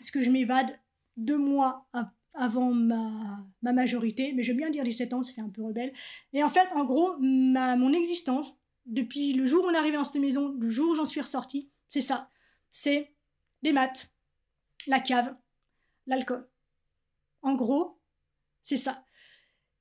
ce 0.00 0.12
que 0.12 0.22
je 0.22 0.30
m'évade 0.30 0.78
deux 1.16 1.38
mois 1.38 1.88
avant 2.34 2.72
ma, 2.72 3.46
ma 3.62 3.72
majorité, 3.72 4.32
mais 4.34 4.42
j'aime 4.42 4.56
bien 4.56 4.70
dire 4.70 4.82
17 4.82 5.12
ans, 5.12 5.22
ça 5.22 5.32
fait 5.32 5.40
un 5.40 5.48
peu 5.48 5.62
rebelle. 5.62 5.92
Et 6.32 6.42
en 6.42 6.48
fait, 6.48 6.68
en 6.74 6.84
gros, 6.84 7.16
ma, 7.18 7.76
mon 7.76 7.92
existence, 7.92 8.58
depuis 8.86 9.32
le 9.32 9.46
jour 9.46 9.64
où 9.64 9.68
on 9.68 9.72
est 9.72 9.78
arrivé 9.78 9.96
dans 9.96 10.04
cette 10.04 10.20
maison, 10.20 10.54
le 10.58 10.70
jour 10.70 10.90
où 10.90 10.94
j'en 10.94 11.04
suis 11.04 11.20
ressortie, 11.20 11.70
c'est 11.88 12.00
ça. 12.00 12.30
C'est 12.70 13.14
les 13.62 13.72
maths, 13.72 14.12
la 14.86 15.00
cave, 15.00 15.34
l'alcool. 16.06 16.48
En 17.42 17.54
gros, 17.54 17.98
c'est 18.62 18.76
ça. 18.76 19.04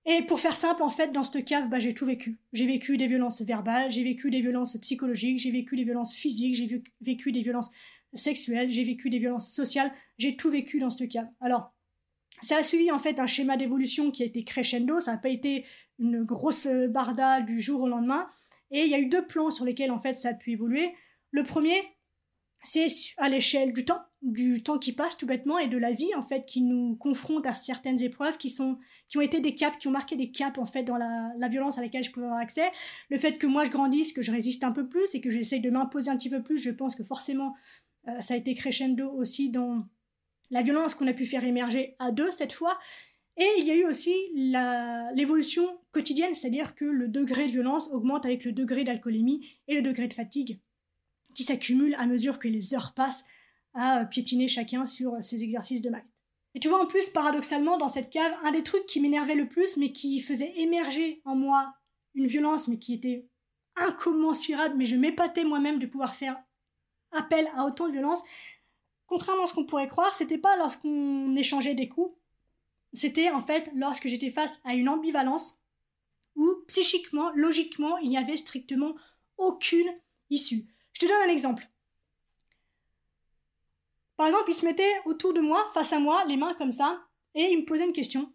Et 0.06 0.22
pour 0.24 0.40
faire 0.40 0.56
simple, 0.56 0.84
en 0.84 0.90
fait, 0.90 1.12
dans 1.14 1.24
cette 1.24 1.46
cave, 1.46 1.70
bah, 1.70 1.80
j'ai 1.80 1.94
tout 1.94 2.06
vécu. 2.06 2.38
J'ai 2.52 2.66
vécu 2.66 2.98
des 2.98 3.08
violences 3.08 3.42
verbales, 3.42 3.90
j'ai 3.90 4.04
vécu 4.04 4.30
des 4.30 4.42
violences 4.42 4.78
psychologiques, 4.78 5.40
j'ai 5.40 5.52
vécu 5.52 5.78
des 5.78 5.86
violences 5.86 6.14
physiques, 6.14 6.56
j'ai 6.56 6.84
vécu 7.02 7.32
des 7.32 7.42
violences 7.42 7.72
sexuelles, 8.14 8.70
j'ai 8.70 8.84
vécu 8.84 9.10
des 9.10 9.20
violences 9.20 9.50
sociales, 9.50 9.92
j'ai 10.18 10.36
tout 10.36 10.50
vécu 10.50 10.80
dans 10.80 10.90
cette 10.90 11.10
cave. 11.10 11.28
Alors, 11.40 11.74
ça 12.42 12.58
a 12.58 12.64
suivi 12.64 12.92
en 12.92 13.00
fait 13.00 13.20
un 13.20 13.28
schéma 13.28 13.56
d'évolution 13.56 14.12
qui 14.12 14.24
a 14.24 14.26
été 14.26 14.44
crescendo, 14.44 15.00
ça 15.00 15.14
n'a 15.14 15.18
pas 15.18 15.30
été 15.30 15.66
une 16.00 16.24
grosse 16.24 16.68
barda 16.90 17.42
du 17.42 17.62
jour 17.62 17.82
au 17.82 17.88
lendemain, 17.88 18.28
et 18.74 18.84
il 18.84 18.90
y 18.90 18.96
a 18.96 19.00
eu 19.00 19.06
deux 19.06 19.26
plans 19.26 19.50
sur 19.50 19.64
lesquels 19.64 19.92
en 19.92 20.00
fait 20.00 20.16
ça 20.16 20.30
a 20.30 20.34
pu 20.34 20.52
évoluer. 20.52 20.94
Le 21.32 21.44
premier, 21.44 21.76
c'est 22.64 22.88
à 23.18 23.30
l'échelle 23.30 23.72
du 23.72 23.86
temps, 23.86 24.02
du 24.22 24.64
temps 24.64 24.80
qui 24.80 24.94
passe 24.94 25.18
tout 25.18 25.28
bêtement 25.28 25.60
et 25.60 25.68
de 25.68 25.78
la 25.78 25.92
vie 25.92 26.14
en 26.16 26.22
fait 26.22 26.46
qui 26.46 26.62
nous 26.62 26.96
confronte 26.96 27.46
à 27.46 27.54
certaines 27.54 28.02
épreuves 28.02 28.38
qui 28.38 28.50
sont 28.50 28.78
qui 29.10 29.18
ont 29.18 29.22
été 29.22 29.42
des 29.42 29.54
caps 29.54 29.78
qui 29.78 29.88
ont 29.90 29.92
marqué 29.92 30.16
des 30.16 30.32
caps 30.32 30.58
en 30.58 30.66
fait 30.66 30.84
dans 30.84 30.98
la, 30.98 31.48
violence 31.50 31.78
à 31.78 31.82
laquelle 31.82 32.04
je 32.04 32.12
pouvais 32.12 32.26
avoir 32.26 32.42
accès 32.42 32.72
le 33.10 33.18
fait 33.18 33.38
que 33.38 33.48
moi 33.48 33.66
je 33.66 33.70
grandisse 33.70 34.14
que 34.14 34.22
je 34.22 34.32
résiste 34.32 34.64
un 34.64 34.72
peu 34.72 34.88
plus 34.88 35.14
et 35.14 35.22
que 35.22 35.30
j'essaye 35.30 35.60
de 35.60 35.70
m'imposer 35.70 36.10
un 36.10 36.18
petit 36.18 36.30
peu 36.30 36.42
plus 36.42 36.58
je 36.58 36.70
pense 36.70 36.96
que 36.96 37.04
forcément 37.04 37.54
euh, 38.08 38.22
ça 38.22 38.34
a 38.34 38.38
été 38.38 38.56
crescendo 38.56 39.12
aussi 39.12 39.50
dans 39.50 39.84
la 40.50 40.62
violence 40.62 40.96
qu'on 40.96 41.08
a 41.08 41.14
pu 41.14 41.26
faire 41.26 41.44
émerger 41.44 41.98
à 42.00 42.12
deux 42.12 42.32
cette 42.32 42.54
fois 42.54 42.80
et 43.38 43.50
il 43.58 43.66
y 43.66 43.72
a 43.72 43.76
eu 43.76 43.86
aussi 43.86 44.14
l'évolution 45.16 45.80
quotidienne 45.92 46.34
c'est-à-dire 46.34 46.76
que 46.76 46.86
le 46.86 47.08
degré 47.08 47.48
de 47.48 47.52
violence 47.52 47.90
augmente 47.92 48.26
avec 48.26 48.46
le 48.46 48.52
degré 48.52 48.84
d'alcoolémie 48.84 49.48
et 49.68 49.76
le 49.76 49.82
degré 49.82 50.08
de 50.08 50.14
fatigue 50.14 50.60
qui 51.34 51.44
s'accumulent 51.44 51.96
à 51.96 52.06
mesure 52.06 52.40
que 52.40 52.48
les 52.48 52.74
heures 52.74 52.94
passent 52.94 53.26
à 53.74 54.06
piétiner 54.06 54.48
chacun 54.48 54.86
sur 54.86 55.18
ces 55.22 55.44
exercices 55.44 55.82
de 55.82 55.90
maths. 55.90 56.06
Et 56.56 56.60
tu 56.60 56.68
vois, 56.68 56.82
en 56.82 56.86
plus, 56.86 57.10
paradoxalement, 57.10 57.78
dans 57.78 57.88
cette 57.88 58.12
cave, 58.12 58.32
un 58.44 58.52
des 58.52 58.64
trucs 58.64 58.86
qui 58.86 59.00
m'énervait 59.00 59.36
le 59.36 59.48
plus, 59.48 59.78
mais 59.78 59.92
qui 59.92 60.20
faisait 60.20 60.54
émerger 60.58 61.22
en 61.26 61.36
moi 61.36 61.74
une 62.14 62.28
violence, 62.28 62.68
mais 62.68 62.78
qui 62.78 62.94
était 62.94 63.28
incommensurable, 63.76 64.76
mais 64.78 64.86
je 64.86 64.96
m'épatais 64.96 65.44
moi-même 65.44 65.80
de 65.80 65.88
pouvoir 65.88 66.14
faire 66.14 66.38
appel 67.12 67.50
à 67.56 67.66
autant 67.66 67.88
de 67.88 67.94
violence. 67.94 68.24
Contrairement 69.08 69.44
à 69.44 69.46
ce 69.48 69.54
qu'on 69.56 69.66
pourrait 69.66 69.88
croire, 69.88 70.14
c'était 70.14 70.38
pas 70.38 70.56
lorsqu'on 70.58 71.36
échangeait 71.36 71.74
des 71.74 71.90
coups, 71.90 72.16
c'était 72.94 73.30
en 73.32 73.42
fait 73.42 73.70
lorsque 73.76 74.08
j'étais 74.08 74.30
face 74.30 74.62
à 74.64 74.74
une 74.74 74.90
ambivalence 74.90 75.60
où 76.36 76.56
psychiquement, 76.68 77.32
logiquement, 77.36 77.98
il 77.98 78.10
n'y 78.10 78.18
avait 78.18 78.38
strictement 78.38 78.96
aucune 79.38 79.92
issue. 80.30 80.66
Je 80.94 81.00
te 81.00 81.06
donne 81.06 81.30
un 81.30 81.32
exemple. 81.32 81.68
Par 84.16 84.28
exemple, 84.28 84.50
il 84.50 84.56
se 84.56 84.66
mettait 84.66 85.02
autour 85.06 85.34
de 85.34 85.42
moi, 85.42 85.70
face 85.74 85.94
à 85.94 86.00
moi, 86.00 86.24
les 86.26 86.38
mains 86.38 86.54
comme 86.54 86.72
ça, 86.72 87.04
et 87.36 87.52
il 87.52 87.60
me 87.60 87.66
posait 87.66 87.86
une 87.86 87.94
question. 87.94 88.32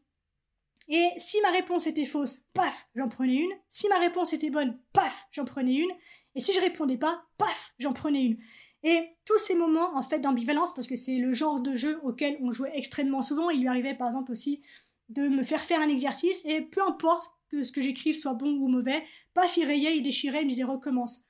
Et 0.88 1.10
si 1.18 1.40
ma 1.42 1.50
réponse 1.50 1.86
était 1.86 2.06
fausse, 2.06 2.44
paf, 2.54 2.88
j'en 2.94 3.08
prenais 3.08 3.34
une. 3.34 3.52
Si 3.68 3.88
ma 3.88 3.98
réponse 3.98 4.32
était 4.32 4.50
bonne, 4.50 4.80
paf, 4.92 5.28
j'en 5.32 5.44
prenais 5.44 5.74
une. 5.74 5.90
Et 6.34 6.40
si 6.40 6.52
je 6.52 6.60
répondais 6.60 6.96
pas, 6.96 7.26
paf, 7.36 7.74
j'en 7.78 7.92
prenais 7.92 8.22
une. 8.22 8.38
Et 8.82 9.00
tous 9.24 9.38
ces 9.38 9.54
moments, 9.54 9.96
en 9.96 10.02
fait, 10.02 10.20
d'ambivalence, 10.20 10.74
parce 10.74 10.86
que 10.86 10.96
c'est 10.96 11.18
le 11.18 11.32
genre 11.32 11.60
de 11.60 11.74
jeu 11.74 11.98
auquel 12.04 12.38
on 12.40 12.52
jouait 12.52 12.72
extrêmement 12.74 13.22
souvent, 13.22 13.50
il 13.50 13.60
lui 13.60 13.68
arrivait 13.68 13.94
par 13.94 14.06
exemple 14.06 14.32
aussi 14.32 14.62
de 15.08 15.28
me 15.28 15.42
faire 15.42 15.62
faire 15.62 15.80
un 15.80 15.88
exercice, 15.88 16.44
et 16.44 16.60
peu 16.60 16.82
importe 16.86 17.32
que 17.48 17.64
ce 17.64 17.72
que 17.72 17.80
j'écrive 17.80 18.14
soit 18.14 18.34
bon 18.34 18.50
ou 18.50 18.68
mauvais, 18.68 19.02
paf, 19.34 19.56
il 19.56 19.64
rayait, 19.64 19.96
il 19.96 20.02
déchirait, 20.02 20.42
il 20.42 20.44
me 20.44 20.50
disait 20.50 20.64
recommence. 20.64 21.22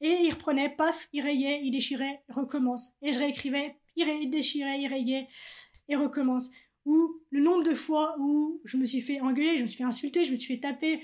Et 0.00 0.16
il 0.24 0.30
reprenait, 0.30 0.70
paf, 0.70 1.08
il 1.12 1.20
rayait, 1.20 1.60
il 1.62 1.70
déchirait, 1.70 2.22
recommence. 2.28 2.90
Et 3.02 3.12
je 3.12 3.18
réécrivais, 3.18 3.76
il 3.96 4.30
déchirait, 4.30 4.80
il 4.80 4.86
rayait, 4.86 5.28
et 5.88 5.96
recommence. 5.96 6.50
Ou 6.84 7.20
le 7.30 7.40
nombre 7.40 7.64
de 7.64 7.74
fois 7.74 8.16
où 8.18 8.60
je 8.64 8.76
me 8.76 8.86
suis 8.86 9.02
fait 9.02 9.20
engueuler, 9.20 9.58
je 9.58 9.62
me 9.62 9.68
suis 9.68 9.78
fait 9.78 9.84
insulter, 9.84 10.24
je 10.24 10.30
me 10.30 10.36
suis 10.36 10.54
fait 10.54 10.60
taper, 10.60 11.02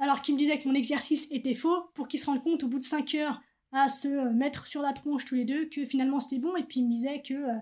alors 0.00 0.20
qu'il 0.20 0.34
me 0.34 0.38
disait 0.38 0.58
que 0.58 0.66
mon 0.66 0.74
exercice 0.74 1.28
était 1.30 1.54
faux, 1.54 1.90
pour 1.94 2.08
qu'il 2.08 2.18
se 2.18 2.26
rende 2.26 2.42
compte 2.42 2.64
au 2.64 2.68
bout 2.68 2.78
de 2.78 2.84
5 2.84 3.14
heures 3.14 3.40
à 3.72 3.88
se 3.88 4.32
mettre 4.32 4.66
sur 4.66 4.82
la 4.82 4.92
tronche 4.92 5.24
tous 5.24 5.34
les 5.34 5.44
deux 5.44 5.68
que 5.68 5.84
finalement 5.84 6.20
c'était 6.20 6.40
bon, 6.40 6.54
et 6.56 6.62
puis 6.62 6.80
il 6.80 6.86
me 6.86 6.90
disait 6.90 7.22
que 7.22 7.34
euh, 7.34 7.58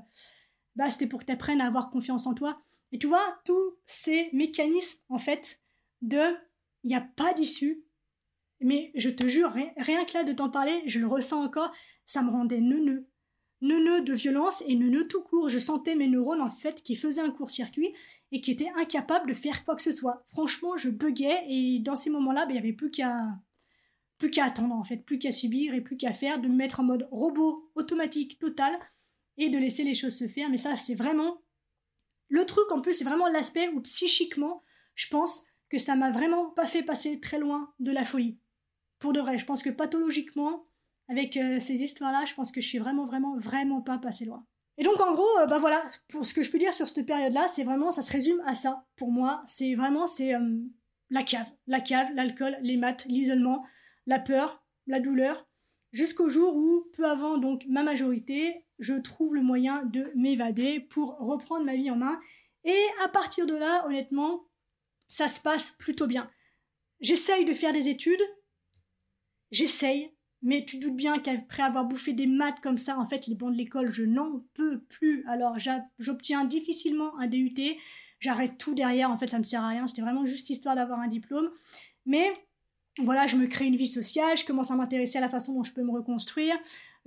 bah, 0.76 0.90
c'était 0.90 1.07
pour 1.07 1.21
que 1.21 1.26
tu 1.26 1.33
apprennes 1.33 1.61
à 1.61 1.67
avoir 1.67 1.90
confiance 1.90 2.26
en 2.26 2.35
toi. 2.35 2.61
Et 2.93 2.99
tu 2.99 3.07
vois, 3.07 3.40
tous 3.45 3.79
ces 3.87 4.29
mécanismes, 4.33 5.00
en 5.09 5.19
fait, 5.19 5.61
de 6.02 6.21
il 6.83 6.88
n'y 6.88 6.97
a 6.97 7.00
pas 7.00 7.35
d'issue, 7.35 7.85
mais 8.61 8.90
je 8.95 9.11
te 9.11 9.26
jure, 9.29 9.52
rien, 9.52 10.05
que 10.05 10.14
là 10.14 10.25
de 10.25 10.33
t'en 10.33 10.50
parler, 10.50 10.83
je 10.87 10.99
le 10.99 11.07
ressens 11.07 11.43
encore, 11.43 11.73
ça 12.07 12.23
me 12.23 12.31
rendait 12.31 12.61
neuneux. 12.61 13.07
Neuneux 13.62 14.00
de 14.00 14.14
violence 14.14 14.64
et 14.67 14.75
neuneux 14.75 15.07
tout 15.07 15.23
court. 15.23 15.50
Je 15.50 15.59
sentais 15.59 15.95
mes 15.95 16.09
neurones 16.09 16.40
en 16.40 16.49
fait 16.49 16.83
qui 16.83 16.97
faisaient 16.97 17.21
un 17.21 17.31
court-circuit 17.31 17.95
et 18.33 18.40
qui 18.40 18.50
étaient 18.50 18.73
incapables 18.76 19.29
de 19.29 19.35
faire 19.35 19.67
quoi 19.67 19.76
que 19.76 19.83
ce 19.83 19.93
soit. 19.93 20.25
Franchement, 20.29 20.79
je 20.79 20.88
buguais 20.88 21.45
et 21.47 21.79
dans 21.81 21.95
ces 21.95 22.09
moments-là, 22.09 22.47
ben, 22.47 22.52
il 22.52 22.55
n'y 22.55 22.59
avait 22.61 22.73
plus 22.73 22.90
qu'à 22.90 23.12
plus 24.21 24.31
qu'à 24.31 24.45
attendre 24.45 24.75
en 24.75 24.85
fait, 24.85 24.99
plus 24.99 25.19
qu'à 25.19 25.33
subir 25.33 25.75
et 25.75 25.81
plus 25.81 25.97
qu'à 25.97 26.12
faire, 26.12 26.41
de 26.41 26.47
me 26.47 26.55
mettre 26.55 26.79
en 26.79 26.85
mode 26.85 27.09
robot 27.11 27.73
automatique 27.75 28.39
total 28.39 28.77
et 29.39 29.49
de 29.49 29.59
laisser 29.59 29.83
les 29.83 29.95
choses 29.95 30.17
se 30.17 30.29
faire. 30.29 30.50
Mais 30.50 30.59
ça, 30.59 30.77
c'est 30.77 30.95
vraiment 30.95 31.43
le 32.29 32.45
truc 32.45 32.71
en 32.71 32.81
plus, 32.81 32.95
c'est 32.95 33.05
vraiment 33.05 33.27
l'aspect 33.27 33.69
où 33.71 33.81
psychiquement, 33.81 34.62
je 34.95 35.09
pense 35.09 35.47
que 35.71 35.79
ça 35.79 35.97
m'a 35.97 36.11
vraiment 36.11 36.50
pas 36.50 36.67
fait 36.67 36.83
passer 36.83 37.19
très 37.19 37.39
loin 37.39 37.73
de 37.81 37.91
la 37.91 38.05
folie 38.05 38.39
pour 38.99 39.12
de 39.12 39.21
vrai. 39.21 39.39
Je 39.39 39.47
pense 39.47 39.62
que 39.62 39.71
pathologiquement, 39.71 40.65
avec 41.09 41.37
euh, 41.39 41.59
ces 41.59 41.83
histoires-là, 41.83 42.25
je 42.27 42.35
pense 42.35 42.53
que 42.53 42.61
je 42.61 42.69
suis 42.69 42.79
vraiment, 42.79 43.07
vraiment, 43.07 43.37
vraiment 43.39 43.81
pas 43.81 43.99
passé 43.99 44.27
loin. 44.27 44.47
Et 44.77 44.85
donc 44.85 45.00
en 45.00 45.12
gros, 45.15 45.39
euh, 45.41 45.47
bah 45.47 45.59
voilà, 45.59 45.83
pour 46.09 46.27
ce 46.27 46.35
que 46.35 46.43
je 46.43 46.50
peux 46.50 46.59
dire 46.59 46.75
sur 46.75 46.87
cette 46.87 47.07
période-là, 47.07 47.49
c'est 47.49 47.65
vraiment, 47.65 47.91
ça 47.91 48.03
se 48.03 48.12
résume 48.12 48.41
à 48.45 48.55
ça. 48.55 48.87
Pour 48.97 49.11
moi, 49.11 49.43
c'est 49.47 49.75
vraiment, 49.75 50.07
c'est 50.07 50.35
euh, 50.35 50.59
la 51.09 51.23
cave, 51.23 51.50
la 51.67 51.81
cave, 51.81 52.09
l'alcool, 52.15 52.57
les 52.61 52.77
maths, 52.77 53.07
l'isolement, 53.07 53.65
la 54.07 54.19
peur, 54.19 54.64
la 54.87 55.00
douleur, 55.00 55.49
jusqu'au 55.92 56.28
jour 56.28 56.57
où, 56.57 56.87
peu 56.92 57.09
avant 57.09 57.38
donc 57.38 57.64
ma 57.69 57.83
majorité, 57.83 58.64
je 58.78 58.95
trouve 58.95 59.35
le 59.35 59.42
moyen 59.42 59.85
de 59.85 60.11
m'évader 60.14 60.80
pour 60.80 61.19
reprendre 61.19 61.64
ma 61.64 61.76
vie 61.76 61.90
en 61.90 61.97
main. 61.97 62.21
Et 62.64 62.87
à 63.04 63.09
partir 63.09 63.47
de 63.47 63.54
là, 63.54 63.87
honnêtement, 63.87 64.47
ça 65.09 65.28
se 65.28 65.40
passe 65.40 65.71
plutôt 65.71 66.07
bien. 66.07 66.30
J'essaye 67.00 67.45
de 67.45 67.54
faire 67.54 67.73
des 67.73 67.88
études, 67.88 68.23
J'essaye, 69.50 70.12
mais 70.42 70.64
tu 70.64 70.78
doutes 70.78 70.97
bien 70.97 71.19
qu'après 71.19 71.62
avoir 71.64 71.85
bouffé 71.85 72.12
des 72.12 72.26
maths 72.26 72.61
comme 72.61 72.78
ça, 72.78 72.99
en 72.99 73.04
fait, 73.04 73.26
les 73.26 73.35
bancs 73.35 73.52
de 73.52 73.59
l'école, 73.59 73.90
je 73.90 74.04
n'en 74.04 74.45
peux 74.54 74.80
plus. 74.85 75.25
Alors, 75.26 75.57
j'obtiens 75.99 76.45
difficilement 76.45 77.19
un 77.19 77.26
DUT. 77.26 77.54
J'arrête 78.21 78.59
tout 78.59 78.75
derrière. 78.75 79.11
En 79.11 79.19
fait, 79.19 79.28
ça 79.28 79.38
me 79.38 79.45
sert 79.45 79.62
à 79.62 79.69
rien. 79.69 79.87
C'était 79.87 80.02
vraiment 80.02 80.25
juste 80.25 80.50
histoire 80.50 80.76
d'avoir 80.76 81.00
un 81.00 81.09
diplôme. 81.09 81.50
Mais 82.07 82.33
voilà, 82.99 83.26
je 83.26 83.37
me 83.37 83.47
crée 83.47 83.66
une 83.66 83.76
vie 83.76 83.87
sociale. 83.87 84.37
Je 84.37 84.44
commence 84.44 84.70
à 84.70 84.76
m'intéresser 84.76 85.18
à 85.18 85.20
la 85.20 85.28
façon 85.28 85.54
dont 85.54 85.62
je 85.62 85.73
peux 85.73 85.82
me 85.82 85.92
reconstruire. 85.92 86.56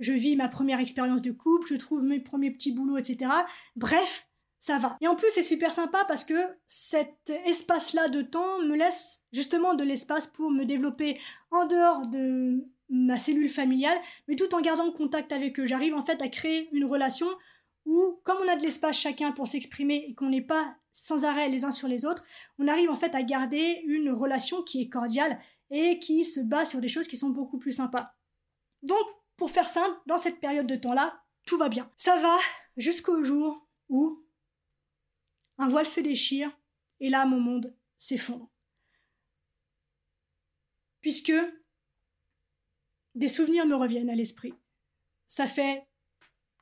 Je 0.00 0.12
vis 0.12 0.36
ma 0.36 0.48
première 0.48 0.80
expérience 0.80 1.22
de 1.22 1.30
couple. 1.30 1.68
Je 1.68 1.76
trouve 1.76 2.02
mes 2.02 2.20
premiers 2.20 2.50
petits 2.50 2.72
boulots, 2.72 2.98
etc. 2.98 3.30
Bref, 3.76 4.26
ça 4.60 4.78
va. 4.78 4.96
Et 5.00 5.08
en 5.08 5.14
plus, 5.14 5.28
c'est 5.30 5.42
super 5.42 5.72
sympa 5.72 6.04
parce 6.08 6.24
que 6.24 6.34
cet 6.68 7.30
espace-là 7.46 8.08
de 8.08 8.22
temps 8.22 8.60
me 8.62 8.76
laisse 8.76 9.24
justement 9.32 9.74
de 9.74 9.84
l'espace 9.84 10.26
pour 10.26 10.50
me 10.50 10.64
développer 10.64 11.20
en 11.50 11.66
dehors 11.66 12.06
de 12.06 12.66
ma 12.88 13.18
cellule 13.18 13.48
familiale, 13.48 13.98
mais 14.26 14.36
tout 14.36 14.54
en 14.54 14.60
gardant 14.60 14.90
contact 14.90 15.32
avec 15.32 15.58
eux. 15.60 15.66
J'arrive 15.66 15.94
en 15.94 16.04
fait 16.04 16.22
à 16.22 16.28
créer 16.28 16.68
une 16.72 16.84
relation 16.84 17.26
où, 17.84 18.20
comme 18.24 18.38
on 18.42 18.48
a 18.48 18.56
de 18.56 18.62
l'espace 18.62 18.98
chacun 18.98 19.32
pour 19.32 19.48
s'exprimer 19.48 20.06
et 20.08 20.14
qu'on 20.14 20.30
n'est 20.30 20.40
pas 20.40 20.76
sans 20.92 21.24
arrêt 21.24 21.48
les 21.48 21.64
uns 21.64 21.72
sur 21.72 21.88
les 21.88 22.06
autres, 22.06 22.24
on 22.58 22.68
arrive 22.68 22.88
en 22.88 22.96
fait 22.96 23.14
à 23.14 23.22
garder 23.22 23.82
une 23.86 24.10
relation 24.10 24.62
qui 24.62 24.80
est 24.80 24.88
cordiale 24.88 25.38
et 25.70 25.98
qui 25.98 26.24
se 26.24 26.40
base 26.40 26.70
sur 26.70 26.80
des 26.80 26.88
choses 26.88 27.08
qui 27.08 27.16
sont 27.16 27.30
beaucoup 27.30 27.58
plus 27.58 27.72
sympas. 27.72 28.14
Donc, 28.82 29.04
pour 29.36 29.50
faire 29.50 29.68
simple, 29.68 29.98
dans 30.06 30.16
cette 30.16 30.40
période 30.40 30.66
de 30.66 30.76
temps-là, 30.76 31.20
tout 31.46 31.58
va 31.58 31.68
bien. 31.68 31.90
Ça 31.96 32.18
va 32.18 32.36
jusqu'au 32.76 33.22
jour 33.22 33.68
où 33.88 34.24
un 35.58 35.68
voile 35.68 35.86
se 35.86 36.00
déchire, 36.00 36.50
et 37.00 37.08
là 37.08 37.26
mon 37.26 37.40
monde 37.40 37.76
s'effondre. 37.98 38.50
Puisque 41.00 41.32
des 43.14 43.28
souvenirs 43.28 43.66
me 43.66 43.74
reviennent 43.74 44.10
à 44.10 44.14
l'esprit. 44.14 44.54
Ça 45.28 45.46
fait 45.46 45.86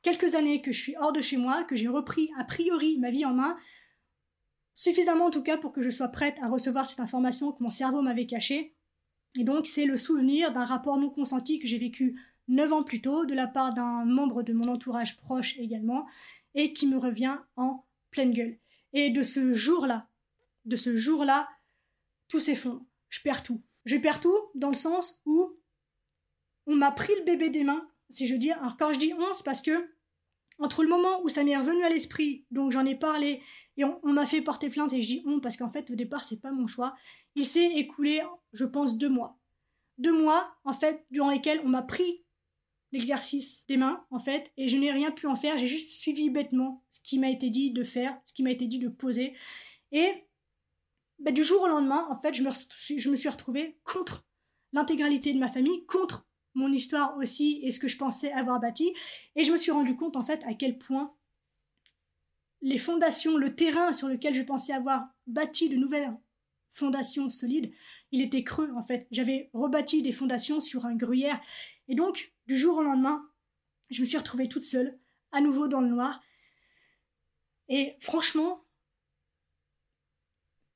quelques 0.01 0.35
années 0.35 0.61
que 0.61 0.71
je 0.71 0.79
suis 0.79 0.97
hors 0.97 1.13
de 1.13 1.21
chez 1.21 1.37
moi, 1.37 1.63
que 1.63 1.75
j'ai 1.75 1.87
repris 1.87 2.29
a 2.37 2.43
priori 2.43 2.99
ma 2.99 3.09
vie 3.09 3.25
en 3.25 3.33
main, 3.33 3.57
suffisamment 4.75 5.25
en 5.25 5.31
tout 5.31 5.43
cas 5.43 5.57
pour 5.57 5.73
que 5.73 5.81
je 5.81 5.89
sois 5.89 6.09
prête 6.09 6.37
à 6.41 6.49
recevoir 6.49 6.85
cette 6.85 6.99
information 6.99 7.51
que 7.51 7.63
mon 7.63 7.69
cerveau 7.69 8.01
m'avait 8.01 8.27
cachée. 8.27 8.75
Et 9.35 9.43
donc 9.43 9.67
c'est 9.67 9.85
le 9.85 9.97
souvenir 9.97 10.51
d'un 10.51 10.65
rapport 10.65 10.97
non 10.97 11.09
consenti 11.09 11.59
que 11.59 11.67
j'ai 11.67 11.79
vécu 11.79 12.19
neuf 12.47 12.71
ans 12.73 12.83
plus 12.83 13.01
tôt 13.01 13.25
de 13.25 13.33
la 13.33 13.47
part 13.47 13.73
d'un 13.73 14.05
membre 14.05 14.43
de 14.43 14.53
mon 14.53 14.67
entourage 14.67 15.17
proche 15.17 15.57
également, 15.57 16.05
et 16.55 16.73
qui 16.73 16.87
me 16.87 16.97
revient 16.97 17.37
en 17.55 17.85
pleine 18.11 18.31
gueule. 18.31 18.59
Et 18.93 19.09
de 19.09 19.23
ce 19.23 19.53
jour-là, 19.53 20.07
de 20.65 20.75
ce 20.75 20.95
jour-là, 20.95 21.49
tout 22.27 22.39
s'effondre. 22.39 22.85
Je 23.09 23.21
perds 23.21 23.43
tout. 23.43 23.61
Je 23.85 23.97
perds 23.97 24.19
tout 24.19 24.37
dans 24.55 24.69
le 24.69 24.75
sens 24.75 25.21
où 25.25 25.57
on 26.65 26.75
m'a 26.75 26.91
pris 26.91 27.13
le 27.19 27.25
bébé 27.25 27.49
des 27.49 27.63
mains, 27.63 27.87
si 28.09 28.27
je 28.27 28.35
dis. 28.35 28.51
Alors 28.51 28.77
quand 28.77 28.93
je 28.93 28.99
dis 28.99 29.13
on, 29.13 29.33
c'est 29.33 29.43
parce 29.43 29.61
que 29.61 29.92
entre 30.63 30.83
le 30.83 30.89
moment 30.89 31.21
où 31.23 31.29
ça 31.29 31.43
m'est 31.43 31.57
revenu 31.57 31.83
à 31.83 31.89
l'esprit, 31.89 32.45
donc 32.49 32.71
j'en 32.71 32.85
ai 32.85 32.95
parlé, 32.95 33.41
et 33.75 33.83
on, 33.83 33.99
m'a 34.13 34.25
fait 34.25 34.41
porter 34.41 34.69
plainte, 34.69 34.93
et 34.93 35.01
je 35.01 35.07
dis 35.07 35.23
on 35.25 35.39
parce 35.39 35.57
qu'en 35.57 35.69
fait 35.69 35.89
au 35.91 35.95
départ 35.95 36.23
c'est 36.23 36.39
pas 36.39 36.51
mon 36.51 36.67
choix, 36.67 36.95
il 37.35 37.45
s'est 37.45 37.73
écoulé, 37.75 38.21
je 38.53 38.63
pense, 38.65 38.97
deux 38.97 39.09
mois. 39.09 39.37
Deux 39.97 40.17
mois, 40.17 40.55
en 40.63 40.73
fait, 40.73 41.05
durant 41.11 41.31
lesquels 41.31 41.61
on 41.65 41.69
m'a 41.69 41.81
pris 41.81 42.23
l'exercice 42.91 43.65
des 43.67 43.77
mains, 43.77 44.05
en 44.09 44.19
fait, 44.19 44.51
et 44.55 44.67
je 44.67 44.77
n'ai 44.77 44.91
rien 44.91 45.11
pu 45.11 45.27
en 45.27 45.35
faire, 45.35 45.57
j'ai 45.57 45.67
juste 45.67 45.91
suivi 45.91 46.29
bêtement 46.29 46.83
ce 46.91 47.01
qui 47.01 47.19
m'a 47.19 47.29
été 47.29 47.49
dit 47.49 47.71
de 47.71 47.83
faire, 47.83 48.17
ce 48.25 48.33
qui 48.33 48.43
m'a 48.43 48.51
été 48.51 48.65
dit 48.67 48.79
de 48.79 48.87
poser. 48.87 49.33
Et 49.91 50.11
bah, 51.19 51.31
du 51.31 51.43
jour 51.43 51.61
au 51.63 51.67
lendemain, 51.67 52.07
en 52.09 52.21
fait, 52.21 52.33
je 52.33 52.43
me, 52.43 52.49
je 52.51 53.09
me 53.09 53.15
suis 53.15 53.29
retrouvée 53.29 53.79
contre 53.83 54.25
l'intégralité 54.71 55.33
de 55.33 55.39
ma 55.39 55.49
famille, 55.49 55.85
contre 55.87 56.27
mon 56.53 56.71
histoire 56.71 57.17
aussi 57.17 57.59
et 57.63 57.71
ce 57.71 57.79
que 57.79 57.87
je 57.87 57.97
pensais 57.97 58.31
avoir 58.31 58.59
bâti. 58.59 58.93
Et 59.35 59.43
je 59.43 59.51
me 59.51 59.57
suis 59.57 59.71
rendu 59.71 59.95
compte, 59.95 60.15
en 60.15 60.23
fait, 60.23 60.43
à 60.45 60.53
quel 60.53 60.77
point 60.77 61.13
les 62.61 62.77
fondations, 62.77 63.37
le 63.37 63.55
terrain 63.55 63.91
sur 63.91 64.07
lequel 64.07 64.33
je 64.33 64.41
pensais 64.41 64.73
avoir 64.73 65.07
bâti 65.27 65.69
de 65.69 65.75
nouvelles 65.75 66.15
fondations 66.71 67.29
solides, 67.29 67.71
il 68.11 68.21
était 68.21 68.43
creux, 68.43 68.71
en 68.75 68.81
fait. 68.81 69.07
J'avais 69.11 69.49
rebâti 69.53 70.01
des 70.01 70.11
fondations 70.11 70.59
sur 70.59 70.85
un 70.85 70.95
gruyère. 70.95 71.39
Et 71.87 71.95
donc, 71.95 72.33
du 72.47 72.57
jour 72.57 72.77
au 72.77 72.83
lendemain, 72.83 73.27
je 73.89 74.01
me 74.01 74.05
suis 74.05 74.17
retrouvée 74.17 74.47
toute 74.47 74.63
seule, 74.63 74.97
à 75.31 75.41
nouveau 75.41 75.67
dans 75.67 75.81
le 75.81 75.89
noir. 75.89 76.21
Et 77.69 77.95
franchement, 77.99 78.63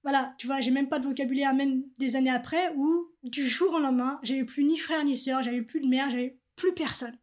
voilà, 0.04 0.36
tu 0.38 0.48
vois, 0.48 0.60
j'ai 0.60 0.72
même 0.72 0.90
pas 0.90 1.00
de 1.00 1.04
vocabulaire, 1.04 1.54
même 1.54 1.84
des 1.98 2.16
années 2.16 2.30
après, 2.30 2.74
où 2.76 3.12
du 3.30 3.46
jour 3.46 3.74
au 3.74 3.80
lendemain, 3.80 4.20
j'avais 4.24 4.46
plus 4.46 4.64
ni 4.64 4.78
frère 4.78 5.04
ni 5.04 5.18
sœur, 5.18 5.44
j'avais 5.44 5.62
plus 5.62 5.80
de 5.80 5.88
mère, 5.88 6.10
j'avais 6.10 6.40
plus 6.56 6.74
personne. 6.74 7.18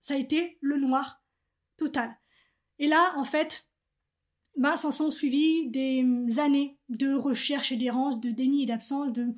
Ça 0.00 0.14
a 0.14 0.18
été 0.18 0.58
le 0.60 0.76
noir 0.76 1.22
total. 1.76 2.16
Et 2.78 2.86
là, 2.86 3.12
en 3.16 3.24
fait, 3.24 3.68
bah, 4.56 4.76
s'en 4.76 4.90
sont 4.90 5.10
suivies 5.10 5.68
des 5.68 6.38
années 6.38 6.78
de 6.88 7.12
recherche 7.12 7.72
et 7.72 7.76
d'errance, 7.76 8.20
de 8.20 8.30
déni 8.30 8.62
et 8.62 8.66
d'absence, 8.66 9.12
de 9.12 9.28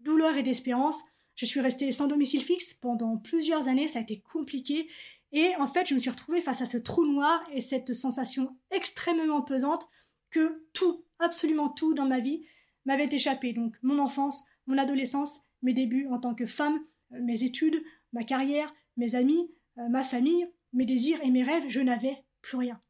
douleur 0.00 0.36
et 0.36 0.42
d'espérance. 0.42 1.00
Je 1.34 1.44
suis 1.44 1.60
restée 1.60 1.92
sans 1.92 2.06
domicile 2.06 2.42
fixe 2.42 2.72
pendant 2.72 3.18
plusieurs 3.18 3.68
années, 3.68 3.88
ça 3.88 3.98
a 3.98 4.02
été 4.02 4.20
compliqué. 4.20 4.88
Et 5.32 5.54
en 5.56 5.66
fait, 5.66 5.86
je 5.86 5.94
me 5.94 5.98
suis 5.98 6.10
retrouvée 6.10 6.40
face 6.40 6.62
à 6.62 6.66
ce 6.66 6.78
trou 6.78 7.04
noir 7.04 7.42
et 7.52 7.60
cette 7.60 7.92
sensation 7.92 8.56
extrêmement 8.70 9.42
pesante 9.42 9.88
que 10.30 10.64
tout, 10.72 11.04
absolument 11.18 11.68
tout 11.68 11.94
dans 11.94 12.06
ma 12.06 12.20
vie 12.20 12.46
m'avait 12.86 13.08
échappé. 13.10 13.52
Donc 13.52 13.76
mon 13.82 13.98
enfance, 13.98 14.44
mon 14.66 14.78
adolescence, 14.78 15.42
mes 15.62 15.72
débuts 15.72 16.06
en 16.10 16.18
tant 16.18 16.34
que 16.34 16.46
femme, 16.46 16.80
euh, 17.12 17.22
mes 17.22 17.42
études, 17.42 17.82
ma 18.12 18.24
carrière, 18.24 18.74
mes 18.96 19.14
amis, 19.14 19.50
euh, 19.78 19.88
ma 19.88 20.04
famille, 20.04 20.48
mes 20.72 20.86
désirs 20.86 21.20
et 21.22 21.30
mes 21.30 21.42
rêves, 21.42 21.64
je 21.68 21.80
n'avais 21.80 22.24
plus 22.42 22.58
rien. 22.58 22.80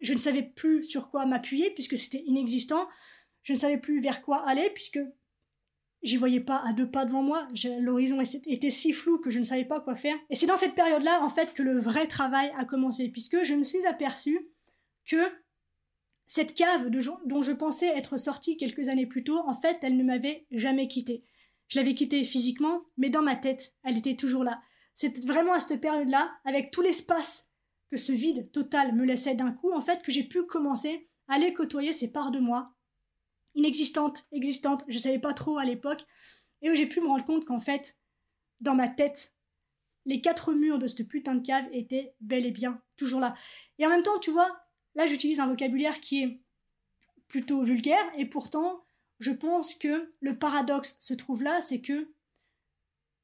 Je 0.00 0.14
ne 0.14 0.18
savais 0.18 0.42
plus 0.42 0.84
sur 0.84 1.10
quoi 1.10 1.26
m'appuyer 1.26 1.70
puisque 1.70 1.96
c'était 1.96 2.22
inexistant. 2.26 2.88
Je 3.42 3.52
ne 3.52 3.58
savais 3.58 3.78
plus 3.78 4.00
vers 4.00 4.22
quoi 4.22 4.46
aller 4.48 4.70
puisque 4.70 5.00
j'y 6.02 6.16
voyais 6.16 6.40
pas 6.40 6.62
à 6.66 6.72
deux 6.72 6.90
pas 6.90 7.04
devant 7.04 7.22
moi. 7.22 7.48
L'horizon 7.80 8.20
était 8.46 8.70
si 8.70 8.92
flou 8.92 9.18
que 9.18 9.30
je 9.30 9.38
ne 9.38 9.44
savais 9.44 9.64
pas 9.64 9.80
quoi 9.80 9.94
faire. 9.94 10.16
Et 10.30 10.34
c'est 10.34 10.46
dans 10.46 10.56
cette 10.56 10.74
période-là, 10.74 11.22
en 11.22 11.28
fait, 11.28 11.52
que 11.52 11.62
le 11.62 11.78
vrai 11.78 12.06
travail 12.06 12.50
a 12.56 12.64
commencé 12.64 13.08
puisque 13.08 13.42
je 13.42 13.54
me 13.54 13.62
suis 13.62 13.86
aperçue 13.86 14.48
que 15.04 15.30
cette 16.26 16.54
cave 16.54 16.90
dont 16.90 17.42
je 17.42 17.52
pensais 17.52 17.88
être 17.88 18.16
sortie 18.16 18.56
quelques 18.56 18.88
années 18.88 19.06
plus 19.06 19.24
tôt, 19.24 19.42
en 19.46 19.54
fait, 19.54 19.78
elle 19.82 19.96
ne 19.96 20.04
m'avait 20.04 20.46
jamais 20.50 20.88
quittée. 20.88 21.24
Je 21.70 21.78
l'avais 21.78 21.94
quittée 21.94 22.22
physiquement, 22.24 22.82
mais 22.98 23.08
dans 23.08 23.22
ma 23.22 23.36
tête, 23.36 23.74
elle 23.82 23.96
était 23.96 24.16
toujours 24.16 24.44
là. 24.44 24.60
C'était 24.94 25.26
vraiment 25.26 25.54
à 25.54 25.60
cette 25.60 25.80
période-là, 25.80 26.30
avec 26.44 26.70
tout 26.70 26.82
l'espace 26.82 27.50
que 27.90 27.96
ce 27.96 28.12
vide 28.12 28.52
total 28.52 28.94
me 28.94 29.04
laissait 29.04 29.34
d'un 29.34 29.52
coup, 29.52 29.72
en 29.72 29.80
fait, 29.80 30.02
que 30.02 30.12
j'ai 30.12 30.24
pu 30.24 30.44
commencer 30.44 31.08
à 31.28 31.34
aller 31.34 31.54
côtoyer 31.54 31.92
ces 31.92 32.12
parts 32.12 32.30
de 32.30 32.38
moi, 32.38 32.74
inexistantes, 33.54 34.26
existantes, 34.32 34.84
je 34.88 34.98
savais 34.98 35.18
pas 35.18 35.32
trop 35.32 35.56
à 35.58 35.64
l'époque, 35.64 36.04
et 36.60 36.70
où 36.70 36.74
j'ai 36.74 36.86
pu 36.86 37.00
me 37.00 37.06
rendre 37.06 37.24
compte 37.24 37.46
qu'en 37.46 37.60
fait, 37.60 37.96
dans 38.60 38.74
ma 38.74 38.88
tête, 38.88 39.34
les 40.04 40.20
quatre 40.20 40.52
murs 40.52 40.78
de 40.78 40.86
cette 40.86 41.08
putain 41.08 41.34
de 41.34 41.46
cave 41.46 41.66
étaient 41.72 42.14
bel 42.20 42.44
et 42.46 42.50
bien 42.50 42.82
toujours 42.96 43.20
là. 43.20 43.34
Et 43.78 43.86
en 43.86 43.88
même 43.88 44.02
temps, 44.02 44.18
tu 44.18 44.30
vois, 44.30 44.60
Là, 44.94 45.06
j'utilise 45.06 45.40
un 45.40 45.46
vocabulaire 45.46 46.00
qui 46.00 46.22
est 46.22 46.40
plutôt 47.28 47.62
vulgaire, 47.62 48.04
et 48.16 48.26
pourtant, 48.26 48.82
je 49.20 49.30
pense 49.30 49.74
que 49.74 50.12
le 50.20 50.36
paradoxe 50.36 50.96
se 50.98 51.14
trouve 51.14 51.42
là, 51.42 51.60
c'est 51.60 51.80
que 51.80 52.10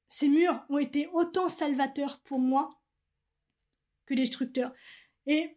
ces 0.09 0.29
murs 0.29 0.65
ont 0.69 0.79
été 0.79 1.09
autant 1.13 1.49
salvateurs 1.49 2.21
pour 2.21 2.39
moi 2.39 2.81
que 4.05 4.15
destructeurs. 4.15 4.73
Et 5.27 5.57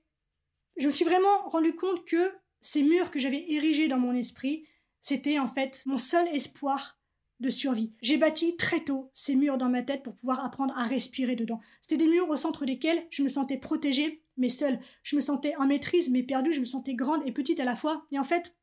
je 0.78 0.88
me 0.88 0.92
suis 0.92 1.06
vraiment 1.06 1.50
rendu 1.50 1.76
compte 1.76 2.06
que 2.06 2.34
ces 2.62 2.84
murs 2.84 3.12
que 3.12 3.20
j'avais 3.20 3.52
érigés 3.52 3.88
dans 3.88 4.00
mon 4.00 4.16
esprit, 4.16 4.66
c'était 5.02 5.40
en 5.40 5.48
fait 5.48 5.84
mon 5.86 5.98
seul 5.98 6.28
espoir 6.30 7.00
de 7.40 7.50
survie. 7.50 7.94
J'ai 8.02 8.18
bâti 8.18 8.58
très 8.58 8.84
tôt 8.84 9.12
ces 9.14 9.36
murs 9.36 9.58
dans 9.58 9.70
ma 9.70 9.84
tête 9.84 10.04
pour 10.04 10.16
pouvoir 10.16 10.44
apprendre 10.44 10.78
à 10.78 10.84
respirer 10.84 11.36
dedans. 11.36 11.60
C'était 11.82 11.98
des 11.98 12.08
murs 12.08 12.30
au 12.30 12.38
centre 12.38 12.66
desquels 12.66 13.06
je 13.10 13.24
me 13.24 13.30
sentais 13.30 13.58
protégée, 13.58 14.24
mais 14.38 14.50
seule. 14.50 14.80
Je 15.04 15.16
me 15.16 15.22
sentais 15.22 15.56
en 15.58 15.68
maîtrise, 15.68 16.10
mais 16.10 16.24
perdue, 16.24 16.54
je 16.54 16.60
me 16.60 16.66
sentais 16.66 16.96
grande 16.96 17.26
et 17.26 17.32
petite 17.32 17.60
à 17.60 17.66
la 17.66 17.76
fois. 17.76 18.06
Et 18.12 18.20
en 18.20 18.24
fait, 18.24 18.56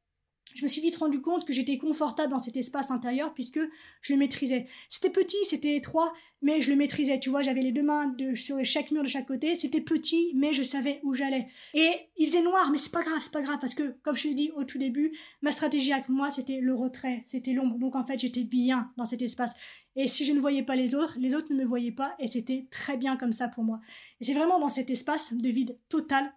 je 0.54 0.62
me 0.62 0.68
suis 0.68 0.80
vite 0.80 0.96
rendu 0.96 1.20
compte 1.20 1.44
que 1.44 1.52
j'étais 1.52 1.76
confortable 1.76 2.30
dans 2.30 2.38
cet 2.38 2.56
espace 2.56 2.90
intérieur 2.90 3.34
puisque 3.34 3.60
je 4.00 4.12
le 4.12 4.18
maîtrisais. 4.18 4.66
C'était 4.88 5.10
petit, 5.10 5.36
c'était 5.44 5.76
étroit, 5.76 6.14
mais 6.40 6.60
je 6.60 6.70
le 6.70 6.76
maîtrisais. 6.76 7.20
Tu 7.20 7.28
vois, 7.28 7.42
j'avais 7.42 7.60
les 7.60 7.72
deux 7.72 7.82
mains 7.82 8.08
de, 8.08 8.34
sur 8.34 8.64
chaque 8.64 8.90
mur 8.90 9.02
de 9.02 9.08
chaque 9.08 9.26
côté. 9.26 9.54
C'était 9.54 9.82
petit, 9.82 10.32
mais 10.34 10.54
je 10.54 10.62
savais 10.62 11.00
où 11.02 11.12
j'allais. 11.12 11.46
Et 11.74 11.90
il 12.16 12.26
faisait 12.26 12.42
noir, 12.42 12.70
mais 12.70 12.78
c'est 12.78 12.92
pas 12.92 13.02
grave, 13.02 13.18
c'est 13.20 13.32
pas 13.32 13.42
grave 13.42 13.58
parce 13.60 13.74
que, 13.74 13.96
comme 14.02 14.14
je 14.14 14.28
l'ai 14.28 14.34
dit 14.34 14.50
au 14.56 14.64
tout 14.64 14.78
début, 14.78 15.12
ma 15.42 15.50
stratégie 15.50 15.92
avec 15.92 16.08
moi, 16.08 16.30
c'était 16.30 16.60
le 16.60 16.74
retrait, 16.74 17.22
c'était 17.26 17.52
l'ombre. 17.52 17.78
Donc 17.78 17.94
en 17.94 18.04
fait, 18.04 18.18
j'étais 18.18 18.44
bien 18.44 18.90
dans 18.96 19.04
cet 19.04 19.20
espace. 19.20 19.54
Et 19.94 20.08
si 20.08 20.24
je 20.24 20.32
ne 20.32 20.40
voyais 20.40 20.62
pas 20.62 20.76
les 20.76 20.94
autres, 20.94 21.16
les 21.18 21.34
autres 21.34 21.52
ne 21.52 21.56
me 21.56 21.64
voyaient 21.64 21.92
pas 21.92 22.14
et 22.18 22.26
c'était 22.26 22.66
très 22.70 22.96
bien 22.96 23.16
comme 23.16 23.32
ça 23.32 23.48
pour 23.48 23.64
moi. 23.64 23.80
Et 24.20 24.24
c'est 24.24 24.34
vraiment 24.34 24.60
dans 24.60 24.68
cet 24.68 24.90
espace 24.90 25.34
de 25.34 25.48
vide 25.48 25.78
total 25.88 26.32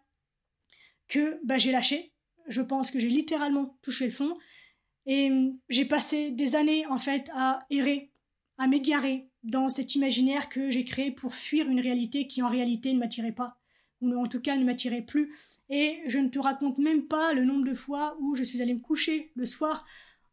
que 1.08 1.40
bah, 1.44 1.58
j'ai 1.58 1.72
lâché, 1.72 2.14
je 2.50 2.62
pense 2.62 2.92
que 2.92 3.00
j'ai 3.00 3.10
littéralement 3.10 3.78
touché 3.82 4.06
le 4.06 4.12
fond. 4.12 4.34
Et 5.06 5.32
hum, 5.32 5.58
j'ai 5.70 5.86
passé 5.86 6.32
des 6.32 6.56
années, 6.56 6.86
en 6.88 6.98
fait, 6.98 7.30
à 7.34 7.66
errer, 7.70 8.12
à 8.58 8.68
m'égarer 8.68 9.30
dans 9.44 9.70
cet 9.70 9.96
imaginaire 9.96 10.50
que 10.50 10.70
j'ai 10.70 10.84
créé 10.84 11.12
pour 11.12 11.34
fuir 11.34 11.70
une 11.70 11.80
réalité 11.80 12.28
qui, 12.28 12.42
en 12.42 12.50
réalité, 12.50 12.94
ne 12.94 13.00
m'attirait 13.00 13.32
pas. 13.32 13.58
Ou 14.02 14.14
en 14.16 14.28
tout 14.28 14.42
cas, 14.42 14.58
ne 14.58 14.66
m'attirait 14.66 15.02
plus. 15.02 15.34
Et 15.70 16.00
je 16.08 16.20
ne 16.20 16.30
te 16.30 16.40
raconte 16.40 16.78
même 16.78 17.08
pas 17.08 17.34
le 17.34 17.46
nombre 17.46 17.66
de 17.66 17.74
fois 17.74 18.18
où 18.20 18.36
je 18.36 18.44
suis 18.44 18.62
allée 18.62 18.74
me 18.74 18.80
coucher 18.80 19.32
le 19.36 19.46
soir 19.46 19.86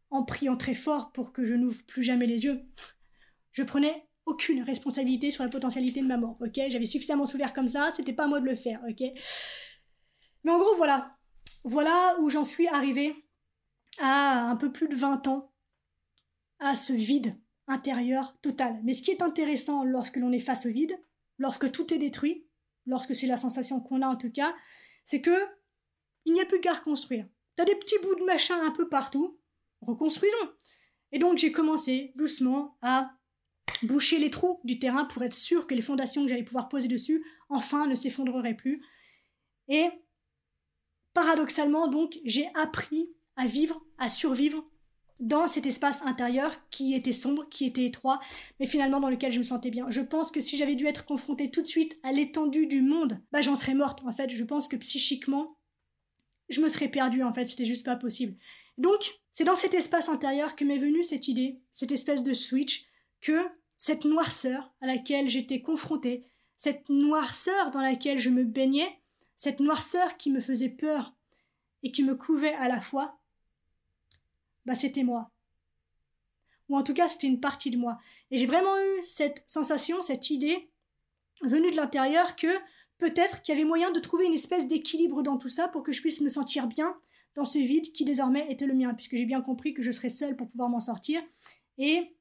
en 0.09 0.23
priant 0.23 0.55
très 0.55 0.73
fort 0.73 1.11
pour 1.11 1.33
que 1.33 1.45
je 1.45 1.53
n'ouvre 1.53 1.83
plus 1.83 2.03
jamais 2.03 2.27
les 2.27 2.45
yeux. 2.45 2.61
Je 3.51 3.63
prenais 3.63 4.07
aucune 4.25 4.61
responsabilité 4.61 5.31
sur 5.31 5.43
la 5.43 5.49
potentialité 5.49 6.01
de 6.01 6.07
ma 6.07 6.17
mort, 6.17 6.37
ok? 6.41 6.59
J'avais 6.69 6.85
suffisamment 6.85 7.25
souffert 7.25 7.53
comme 7.53 7.67
ça, 7.67 7.89
c'était 7.91 8.13
pas 8.13 8.25
à 8.25 8.27
moi 8.27 8.39
de 8.39 8.45
le 8.45 8.55
faire, 8.55 8.81
ok? 8.87 9.03
Mais 10.43 10.51
en 10.51 10.59
gros, 10.59 10.75
voilà, 10.75 11.16
voilà 11.63 12.17
où 12.19 12.29
j'en 12.29 12.43
suis 12.43 12.67
arrivée 12.67 13.15
à 13.99 14.49
un 14.49 14.55
peu 14.55 14.71
plus 14.71 14.87
de 14.87 14.95
20 14.95 15.27
ans, 15.27 15.51
à 16.59 16.75
ce 16.75 16.93
vide 16.93 17.35
intérieur 17.67 18.37
total. 18.41 18.79
Mais 18.83 18.93
ce 18.93 19.01
qui 19.01 19.11
est 19.11 19.21
intéressant 19.21 19.83
lorsque 19.83 20.17
l'on 20.17 20.31
est 20.31 20.39
face 20.39 20.65
au 20.65 20.69
vide, 20.69 20.97
lorsque 21.37 21.71
tout 21.71 21.93
est 21.93 21.97
détruit, 21.97 22.47
lorsque 22.85 23.13
c'est 23.13 23.27
la 23.27 23.37
sensation 23.37 23.81
qu'on 23.81 24.01
a 24.01 24.07
en 24.07 24.15
tout 24.15 24.31
cas, 24.31 24.55
c'est 25.05 25.21
que 25.21 25.37
il 26.25 26.33
n'y 26.33 26.41
a 26.41 26.45
plus 26.45 26.59
qu'à 26.59 26.73
reconstruire. 26.73 27.25
T'as 27.55 27.65
des 27.65 27.75
petits 27.75 27.99
bouts 28.03 28.15
de 28.15 28.25
machin 28.25 28.55
un 28.63 28.71
peu 28.71 28.89
partout, 28.89 29.39
reconstruisons. 29.81 30.51
Et 31.11 31.19
donc 31.19 31.37
j'ai 31.37 31.51
commencé 31.51 32.11
doucement 32.15 32.77
à 32.81 33.11
boucher 33.83 34.19
les 34.19 34.29
trous 34.29 34.59
du 34.63 34.79
terrain 34.79 35.05
pour 35.05 35.23
être 35.23 35.33
sûr 35.33 35.67
que 35.67 35.75
les 35.75 35.81
fondations 35.81 36.23
que 36.23 36.29
j'allais 36.29 36.43
pouvoir 36.43 36.69
poser 36.69 36.87
dessus, 36.87 37.25
enfin, 37.49 37.87
ne 37.87 37.95
s'effondreraient 37.95 38.55
plus. 38.55 38.83
Et 39.67 39.89
Paradoxalement, 41.17 41.87
donc, 41.87 42.19
j'ai 42.25 42.47
appris 42.53 43.09
à 43.37 43.47
vivre, 43.47 43.83
à 43.97 44.07
survivre 44.07 44.63
dans 45.19 45.47
cet 45.47 45.65
espace 45.65 46.03
intérieur 46.03 46.55
qui 46.69 46.93
était 46.93 47.11
sombre, 47.11 47.49
qui 47.49 47.65
était 47.65 47.85
étroit, 47.85 48.19
mais 48.59 48.67
finalement 48.67 48.99
dans 48.99 49.09
lequel 49.09 49.31
je 49.31 49.39
me 49.39 49.43
sentais 49.43 49.71
bien. 49.71 49.89
Je 49.89 50.01
pense 50.01 50.31
que 50.31 50.41
si 50.41 50.57
j'avais 50.57 50.75
dû 50.75 50.85
être 50.85 51.05
confrontée 51.05 51.49
tout 51.49 51.63
de 51.63 51.67
suite 51.67 51.97
à 52.03 52.11
l'étendue 52.11 52.67
du 52.67 52.83
monde, 52.83 53.19
bah 53.31 53.41
j'en 53.41 53.55
serais 53.55 53.73
morte. 53.73 54.03
En 54.05 54.11
fait, 54.11 54.29
je 54.29 54.43
pense 54.43 54.67
que 54.67 54.75
psychiquement, 54.75 55.57
je 56.49 56.61
me 56.61 56.69
serais 56.69 56.87
perdue. 56.87 57.23
En 57.23 57.33
fait, 57.33 57.47
c'était 57.47 57.65
juste 57.65 57.87
pas 57.87 57.95
possible. 57.95 58.37
Donc, 58.77 59.19
c'est 59.31 59.43
dans 59.43 59.55
cet 59.55 59.73
espace 59.73 60.09
intérieur 60.09 60.55
que 60.55 60.65
m'est 60.65 60.77
venue 60.77 61.03
cette 61.03 61.27
idée, 61.27 61.59
cette 61.71 61.91
espèce 61.91 62.21
de 62.21 62.33
switch, 62.33 62.85
que 63.21 63.47
cette 63.75 64.05
noirceur 64.05 64.71
à 64.81 64.85
laquelle 64.85 65.29
j'étais 65.29 65.63
confrontée, 65.63 66.27
cette 66.57 66.89
noirceur 66.89 67.71
dans 67.71 67.81
laquelle 67.81 68.19
je 68.19 68.29
me 68.29 68.43
baignais, 68.43 68.99
cette 69.37 69.59
noirceur 69.59 70.17
qui 70.17 70.31
me 70.31 70.39
faisait 70.39 70.69
peur 70.69 71.13
et 71.83 71.91
qui 71.91 72.03
me 72.03 72.15
couvait 72.15 72.55
à 72.55 72.67
la 72.67 72.81
fois, 72.81 73.19
bah 74.65 74.75
c'était 74.75 75.03
moi. 75.03 75.31
Ou 76.69 76.75
en 76.75 76.83
tout 76.83 76.93
cas, 76.93 77.07
c'était 77.07 77.27
une 77.27 77.39
partie 77.39 77.69
de 77.69 77.77
moi. 77.77 77.97
Et 78.31 78.37
j'ai 78.37 78.45
vraiment 78.45 78.77
eu 78.77 79.03
cette 79.03 79.43
sensation, 79.47 80.01
cette 80.01 80.29
idée, 80.29 80.69
venue 81.41 81.71
de 81.71 81.77
l'intérieur, 81.77 82.35
que 82.35 82.47
peut-être 82.97 83.41
qu'il 83.41 83.55
y 83.55 83.57
avait 83.57 83.67
moyen 83.67 83.91
de 83.91 83.99
trouver 83.99 84.25
une 84.25 84.33
espèce 84.33 84.67
d'équilibre 84.67 85.21
dans 85.21 85.37
tout 85.37 85.49
ça 85.49 85.67
pour 85.67 85.83
que 85.83 85.91
je 85.91 86.01
puisse 86.01 86.19
me 86.19 86.29
sentir 86.29 86.67
bien 86.67 86.95
dans 87.35 87.45
ce 87.45 87.59
vide 87.59 87.91
qui 87.93 88.03
désormais 88.03 88.51
était 88.51 88.65
le 88.65 88.73
mien, 88.73 88.93
puisque 88.93 89.15
j'ai 89.15 89.25
bien 89.25 89.41
compris 89.41 89.73
que 89.73 89.83
je 89.83 89.91
serais 89.91 90.09
seule 90.09 90.35
pour 90.35 90.49
pouvoir 90.49 90.69
m'en 90.69 90.79
sortir. 90.79 91.21
Et 91.77 92.15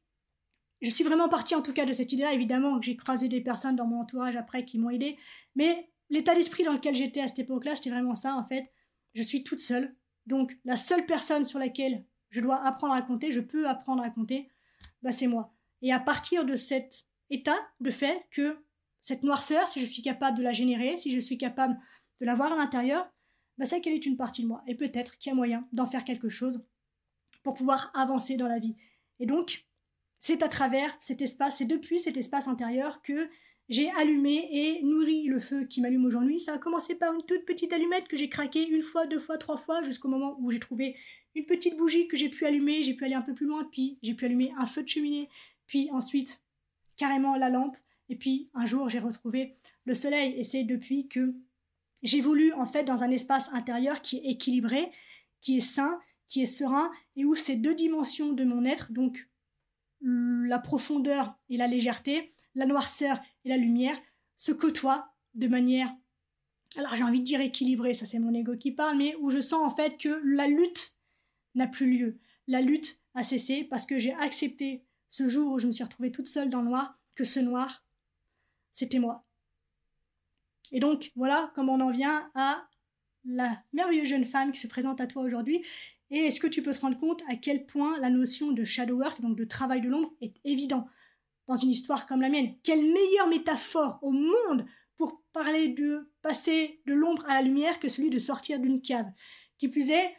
je 0.82 0.90
suis 0.90 1.02
vraiment 1.02 1.28
partie 1.28 1.54
en 1.54 1.62
tout 1.62 1.72
cas 1.72 1.86
de 1.86 1.92
cette 1.94 2.12
idée-là. 2.12 2.34
Évidemment 2.34 2.78
que 2.78 2.84
j'ai 2.84 2.96
croisé 2.96 3.28
des 3.28 3.40
personnes 3.40 3.74
dans 3.74 3.86
mon 3.86 4.00
entourage 4.00 4.36
après 4.36 4.64
qui 4.64 4.78
m'ont 4.78 4.90
aidé, 4.90 5.16
mais 5.54 5.90
l'état 6.10 6.34
d'esprit 6.34 6.64
dans 6.64 6.72
lequel 6.72 6.94
j'étais 6.94 7.20
à 7.20 7.28
cette 7.28 7.40
époque-là, 7.40 7.74
c'était 7.74 7.90
vraiment 7.90 8.14
ça 8.14 8.36
en 8.36 8.44
fait. 8.44 8.72
Je 9.14 9.22
suis 9.22 9.44
toute 9.44 9.60
seule. 9.60 9.94
Donc 10.26 10.56
la 10.64 10.76
seule 10.76 11.06
personne 11.06 11.44
sur 11.44 11.58
laquelle 11.58 12.04
je 12.30 12.40
dois 12.40 12.64
apprendre 12.64 12.94
à 12.94 13.02
compter, 13.02 13.30
je 13.30 13.40
peux 13.40 13.68
apprendre 13.68 14.02
à 14.02 14.10
compter, 14.10 14.48
bah 15.02 15.12
c'est 15.12 15.28
moi. 15.28 15.54
Et 15.82 15.92
à 15.92 16.00
partir 16.00 16.44
de 16.44 16.56
cet 16.56 17.04
état 17.30 17.56
de 17.80 17.90
fait 17.90 18.26
que 18.30 18.58
cette 19.00 19.22
noirceur, 19.22 19.68
si 19.68 19.80
je 19.80 19.86
suis 19.86 20.02
capable 20.02 20.36
de 20.36 20.42
la 20.42 20.52
générer, 20.52 20.96
si 20.96 21.12
je 21.12 21.20
suis 21.20 21.38
capable 21.38 21.78
de 22.20 22.26
la 22.26 22.34
voir 22.34 22.52
à 22.52 22.56
l'intérieur, 22.56 23.08
bah 23.58 23.64
c'est 23.64 23.80
qu'elle 23.80 23.94
est 23.94 24.06
une 24.06 24.16
partie 24.16 24.42
de 24.42 24.48
moi. 24.48 24.62
Et 24.66 24.74
peut-être 24.74 25.16
qu'il 25.18 25.30
y 25.30 25.32
a 25.32 25.36
moyen 25.36 25.66
d'en 25.72 25.86
faire 25.86 26.04
quelque 26.04 26.28
chose 26.28 26.64
pour 27.42 27.54
pouvoir 27.54 27.90
avancer 27.94 28.36
dans 28.36 28.48
la 28.48 28.58
vie. 28.58 28.76
Et 29.20 29.26
donc, 29.26 29.66
c'est 30.18 30.42
à 30.42 30.48
travers 30.48 30.96
cet 31.00 31.22
espace, 31.22 31.58
c'est 31.58 31.66
depuis 31.66 31.98
cet 31.98 32.16
espace 32.16 32.48
intérieur 32.48 33.02
que 33.02 33.30
j'ai 33.68 33.90
allumé 33.92 34.48
et 34.52 34.82
nourri 34.82 35.24
le 35.26 35.40
feu 35.40 35.64
qui 35.64 35.80
m'allume 35.80 36.04
aujourd'hui. 36.04 36.38
Ça 36.38 36.54
a 36.54 36.58
commencé 36.58 36.98
par 36.98 37.12
une 37.12 37.22
toute 37.22 37.44
petite 37.44 37.72
allumette 37.72 38.06
que 38.06 38.16
j'ai 38.16 38.28
craquée 38.28 38.68
une 38.68 38.82
fois, 38.82 39.06
deux 39.06 39.18
fois, 39.18 39.38
trois 39.38 39.56
fois, 39.56 39.82
jusqu'au 39.82 40.08
moment 40.08 40.36
où 40.40 40.50
j'ai 40.50 40.60
trouvé 40.60 40.96
une 41.34 41.46
petite 41.46 41.76
bougie 41.76 42.08
que 42.08 42.16
j'ai 42.16 42.28
pu 42.28 42.46
allumer, 42.46 42.82
j'ai 42.82 42.94
pu 42.94 43.04
aller 43.04 43.14
un 43.14 43.22
peu 43.22 43.34
plus 43.34 43.46
loin, 43.46 43.68
puis 43.70 43.98
j'ai 44.02 44.14
pu 44.14 44.24
allumer 44.24 44.52
un 44.58 44.66
feu 44.66 44.82
de 44.82 44.88
cheminée, 44.88 45.28
puis 45.66 45.90
ensuite 45.92 46.42
carrément 46.96 47.36
la 47.36 47.50
lampe, 47.50 47.76
et 48.08 48.16
puis 48.16 48.48
un 48.54 48.64
jour 48.64 48.88
j'ai 48.88 49.00
retrouvé 49.00 49.54
le 49.84 49.94
soleil, 49.94 50.34
et 50.38 50.44
c'est 50.44 50.64
depuis 50.64 51.08
que 51.08 51.34
j'évolue 52.02 52.52
en 52.52 52.64
fait 52.64 52.84
dans 52.84 53.02
un 53.02 53.10
espace 53.10 53.52
intérieur 53.52 54.00
qui 54.00 54.18
est 54.18 54.30
équilibré, 54.30 54.90
qui 55.42 55.58
est 55.58 55.60
sain, 55.60 56.00
qui 56.26 56.42
est 56.42 56.46
serein, 56.46 56.90
et 57.16 57.24
où 57.24 57.34
ces 57.34 57.56
deux 57.56 57.74
dimensions 57.74 58.32
de 58.32 58.44
mon 58.44 58.64
être, 58.64 58.92
donc 58.92 59.28
la 60.00 60.58
profondeur 60.58 61.36
et 61.50 61.56
la 61.56 61.66
légèreté, 61.66 62.32
la 62.54 62.66
noirceur 62.66 63.18
et 63.46 63.48
la 63.48 63.56
lumière, 63.56 63.96
se 64.36 64.52
côtoient 64.52 65.14
de 65.34 65.46
manière, 65.46 65.90
alors 66.76 66.94
j'ai 66.94 67.04
envie 67.04 67.20
de 67.20 67.24
dire 67.24 67.40
équilibrée, 67.40 67.94
ça 67.94 68.04
c'est 68.04 68.18
mon 68.18 68.34
ego 68.34 68.56
qui 68.56 68.72
parle, 68.72 68.98
mais 68.98 69.14
où 69.20 69.30
je 69.30 69.40
sens 69.40 69.64
en 69.64 69.74
fait 69.74 69.96
que 69.96 70.20
la 70.24 70.46
lutte 70.46 70.96
n'a 71.54 71.66
plus 71.66 71.90
lieu. 71.90 72.18
La 72.48 72.60
lutte 72.60 73.00
a 73.14 73.22
cessé 73.22 73.64
parce 73.64 73.86
que 73.86 73.98
j'ai 73.98 74.14
accepté 74.14 74.84
ce 75.08 75.28
jour 75.28 75.52
où 75.52 75.58
je 75.58 75.66
me 75.66 75.72
suis 75.72 75.84
retrouvée 75.84 76.12
toute 76.12 76.26
seule 76.26 76.50
dans 76.50 76.60
le 76.60 76.68
noir, 76.68 76.98
que 77.14 77.24
ce 77.24 77.40
noir, 77.40 77.86
c'était 78.72 78.98
moi. 78.98 79.24
Et 80.72 80.80
donc, 80.80 81.12
voilà 81.14 81.50
comment 81.54 81.74
on 81.74 81.80
en 81.80 81.90
vient 81.90 82.28
à 82.34 82.68
la 83.24 83.62
merveilleuse 83.72 84.08
jeune 84.08 84.24
femme 84.24 84.52
qui 84.52 84.60
se 84.60 84.66
présente 84.66 85.00
à 85.00 85.06
toi 85.06 85.22
aujourd'hui 85.22 85.64
et 86.10 86.18
est-ce 86.18 86.40
que 86.40 86.46
tu 86.46 86.62
peux 86.62 86.72
te 86.72 86.80
rendre 86.80 86.98
compte 86.98 87.22
à 87.28 87.36
quel 87.36 87.66
point 87.66 87.98
la 87.98 88.10
notion 88.10 88.52
de 88.52 88.64
shadow 88.64 88.98
work, 88.98 89.20
donc 89.20 89.36
de 89.36 89.44
travail 89.44 89.80
de 89.80 89.88
l'ombre, 89.88 90.12
est 90.20 90.36
évident? 90.44 90.88
Dans 91.46 91.56
une 91.56 91.70
histoire 91.70 92.06
comme 92.06 92.20
la 92.20 92.28
mienne 92.28 92.54
Quelle 92.62 92.82
meilleure 92.82 93.28
métaphore 93.28 93.98
au 94.02 94.10
monde 94.10 94.66
pour 94.96 95.22
parler 95.32 95.68
de 95.68 96.10
passer 96.22 96.80
de 96.86 96.94
l'ombre 96.94 97.24
à 97.28 97.34
la 97.34 97.42
lumière 97.42 97.78
que 97.78 97.88
celui 97.88 98.10
de 98.10 98.18
sortir 98.18 98.58
d'une 98.60 98.80
cave 98.80 99.10
Qui 99.58 99.68
plus 99.68 99.90
est, 99.90 100.16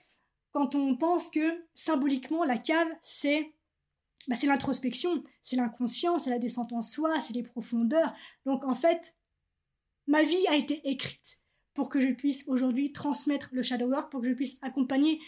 quand 0.51 0.75
on 0.75 0.95
pense 0.95 1.29
que 1.29 1.65
symboliquement 1.73 2.43
la 2.43 2.57
cave 2.57 2.87
c'est 3.01 3.53
bah, 4.27 4.35
c'est 4.35 4.47
l'introspection, 4.47 5.23
c'est 5.41 5.55
l'inconscient, 5.55 6.19
c'est 6.19 6.29
la 6.29 6.39
descente 6.39 6.73
en 6.73 6.81
soi, 6.81 7.19
c'est 7.21 7.33
les 7.33 7.43
profondeurs. 7.43 8.13
Donc 8.45 8.65
en 8.65 8.75
fait, 8.75 9.15
ma 10.05 10.21
vie 10.23 10.45
a 10.49 10.55
été 10.55 10.81
écrite 10.83 11.39
pour 11.73 11.89
que 11.89 12.01
je 12.01 12.09
puisse 12.09 12.47
aujourd'hui 12.47 12.91
transmettre 12.91 13.49
le 13.53 13.63
shadow 13.63 13.87
work, 13.87 14.11
pour 14.11 14.21
que 14.21 14.27
je 14.27 14.33
puisse 14.33 14.57
accompagner 14.63 15.19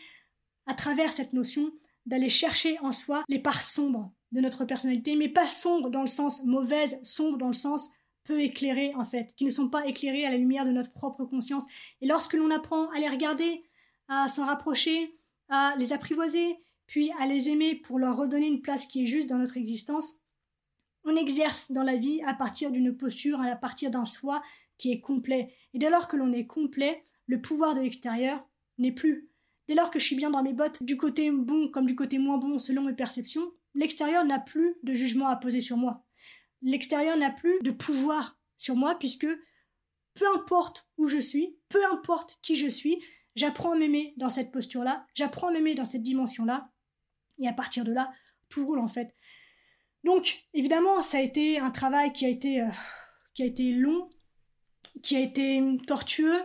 à 0.66 0.74
travers 0.74 1.14
cette 1.14 1.32
notion 1.34 1.72
d'aller 2.10 2.28
chercher 2.28 2.78
en 2.80 2.91
soi 2.91 3.24
les 3.30 3.39
parts 3.39 3.62
sombres 3.62 4.12
de 4.32 4.41
notre 4.41 4.65
personnalité, 4.65 5.15
mais 5.15 5.30
pas 5.30 5.48
sombres 5.48 5.89
dans 5.89 6.02
le 6.02 6.08
sens 6.08 6.43
mauvaise, 6.43 7.00
sombres 7.04 7.38
dans 7.38 7.48
le 7.48 7.54
sens 7.54 7.89
peu 8.24 8.41
éclairées 8.41 8.93
en 8.95 9.06
fait, 9.06 9.34
qui 9.36 9.45
ne 9.45 9.50
sont 9.50 9.69
pas 9.69 9.86
éclairées 9.86 10.26
à 10.26 10.32
la 10.32 10.38
lumière 10.38 10.65
de 10.65 10.72
notre 10.72 10.91
propre 10.91 11.24
conscience. 11.26 11.65
Et 12.02 12.08
lorsque 12.08 12.34
l'on 12.34 12.52
apprend 12.52 12.89
à 12.89 13.00
les 13.00 13.08
regarder, 13.08 13.63
à 14.08 14.28
s'en 14.28 14.48
rapprocher, 14.48 15.15
à 15.50 15.76
les 15.78 15.93
apprivoiser, 15.93 16.58
puis 16.88 17.12
à 17.19 17.28
les 17.28 17.50
aimer 17.50 17.76
pour 17.76 18.00
leur 18.00 18.17
redonner 18.17 18.48
une 18.48 18.62
place 18.62 18.88
qui 18.88 19.04
est 19.04 19.08
juste 19.08 19.30
dans 19.30 19.38
notre 19.38 19.58
existence, 19.58 20.13
on 21.06 21.15
exerce 21.15 21.72
dans 21.72 21.84
la 21.84 21.95
vie 21.95 22.22
à 22.26 22.34
partir 22.34 22.72
d'une 22.72 22.98
posture, 22.98 23.39
à 23.41 23.56
partir 23.56 23.91
d'un 23.91 24.06
soi 24.06 24.41
qui 24.80 24.91
est 24.91 25.00
complet. 25.00 25.54
Et 25.74 25.80
dès 25.80 25.91
lors 25.91 26.08
que 26.08 26.17
l'on 26.17 26.34
est 26.34 26.48
complet, 26.48 27.04
le 27.28 27.39
pouvoir 27.39 27.76
de 27.76 27.82
l'extérieur 27.82 28.43
n'est 28.80 28.91
plus 28.91 29.29
Dès 29.70 29.76
lors 29.76 29.92
que 29.92 30.00
je 30.00 30.06
suis 30.06 30.16
bien 30.16 30.32
dans 30.32 30.42
mes 30.42 30.54
bottes, 30.54 30.82
du 30.82 30.98
côté 30.98 31.30
bon 31.30 31.70
comme 31.70 31.86
du 31.86 31.96
côté 31.96 32.18
moins 32.18 32.40
bon 32.40 32.58
selon 32.58 32.82
mes 32.82 32.94
perceptions, 32.94 33.54
l'extérieur 33.76 34.26
n'a 34.26 34.40
plus 34.40 34.76
de 34.82 34.96
jugement 34.96 35.28
à 35.28 35.36
poser 35.36 35.62
sur 35.62 35.78
moi. 35.78 36.04
L'extérieur 36.64 37.16
n'a 37.18 37.30
plus 37.30 37.60
de 37.62 37.70
pouvoir 37.70 38.40
sur 38.58 38.76
moi 38.76 38.98
puisque 38.98 39.28
peu 40.16 40.26
importe 40.34 40.90
où 40.98 41.08
je 41.08 41.20
suis, 41.20 41.56
peu 41.70 41.86
importe 41.94 42.40
qui 42.42 42.56
je 42.56 42.66
suis, 42.66 42.98
j'apprends 43.36 43.74
à 43.74 43.78
m'aimer 43.78 44.16
dans 44.18 44.32
cette 44.32 44.52
posture-là, 44.52 45.06
j'apprends 45.14 45.50
à 45.50 45.52
m'aimer 45.52 45.76
dans 45.76 45.86
cette 45.86 46.02
dimension-là, 46.02 46.72
et 47.38 47.48
à 47.48 47.54
partir 47.54 47.84
de 47.84 47.94
là, 47.94 48.12
tout 48.50 48.66
roule 48.66 48.80
en 48.80 48.88
fait. 48.88 49.14
Donc, 50.04 50.46
évidemment, 50.56 51.04
ça 51.04 51.20
a 51.20 51.22
été 51.22 51.60
un 51.60 51.70
travail 51.70 52.12
qui 52.12 52.26
a 52.26 52.30
été, 52.30 52.60
euh, 52.60 52.70
qui 53.36 53.44
a 53.44 53.46
été 53.46 53.72
long, 53.72 54.10
qui 55.04 55.16
a 55.16 55.20
été 55.20 55.62
tortueux, 55.86 56.42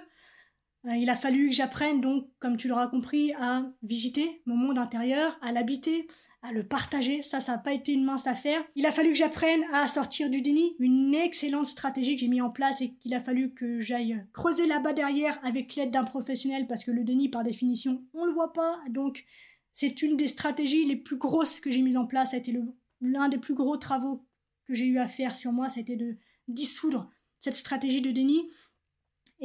il 0.87 1.09
a 1.09 1.16
fallu 1.16 1.49
que 1.49 1.55
j'apprenne 1.55 2.01
donc, 2.01 2.29
comme 2.38 2.57
tu 2.57 2.68
l'auras 2.68 2.88
compris, 2.88 3.33
à 3.35 3.64
visiter 3.83 4.42
mon 4.47 4.57
monde 4.57 4.79
intérieur, 4.79 5.38
à 5.40 5.53
l'habiter, 5.53 6.07
à 6.44 6.53
le 6.53 6.62
partager. 6.62 7.23
Ça, 7.23 7.40
ça 7.40 7.53
n'a 7.53 7.59
pas 7.59 7.73
été 7.73 7.92
une 7.92 8.05
mince 8.05 8.27
affaire. 8.27 8.62
Il 8.77 8.85
a 8.85 8.92
fallu 8.92 9.11
que 9.11 9.18
j'apprenne 9.18 9.64
à 9.73 9.88
sortir 9.88 10.29
du 10.29 10.42
déni. 10.42 10.77
Une 10.79 11.14
excellente 11.14 11.66
stratégie 11.66 12.16
que 12.16 12.20
j'ai 12.20 12.29
mis 12.29 12.42
en 12.42 12.51
place 12.51 12.83
et 12.83 12.92
qu'il 12.97 13.14
a 13.14 13.20
fallu 13.20 13.55
que 13.55 13.81
j'aille 13.81 14.23
creuser 14.35 14.66
là-bas 14.66 14.92
derrière 14.92 15.40
avec 15.42 15.75
l'aide 15.75 15.90
d'un 15.90 16.05
professionnel 16.05 16.66
parce 16.66 16.85
que 16.85 16.90
le 16.90 17.03
déni, 17.03 17.31
par 17.31 17.44
définition, 17.44 18.05
on 18.12 18.27
le 18.27 18.33
voit 18.33 18.53
pas. 18.53 18.79
Donc, 18.90 19.25
c'est 19.73 20.03
une 20.03 20.18
des 20.18 20.29
stratégies 20.29 20.85
les 20.85 20.97
plus 20.97 21.16
grosses 21.16 21.61
que 21.61 21.70
j'ai 21.70 21.81
mises 21.81 21.97
en 21.97 22.07
place. 22.07 22.33
Ça 22.33 22.37
a 22.37 22.40
été 22.40 22.55
l'un 23.01 23.29
des 23.31 23.38
plus 23.38 23.55
gros 23.55 23.79
travaux 23.79 24.23
que 24.66 24.75
j'ai 24.75 24.85
eu 24.85 24.99
à 24.99 25.09
faire 25.09 25.37
sur 25.37 25.51
moi. 25.51 25.70
Ça 25.70 25.81
a 25.81 25.83
été 25.83 25.97
de 25.97 26.18
dissoudre 26.47 27.11
cette 27.40 27.55
stratégie 27.55 28.03
de 28.03 28.11
déni. 28.11 28.51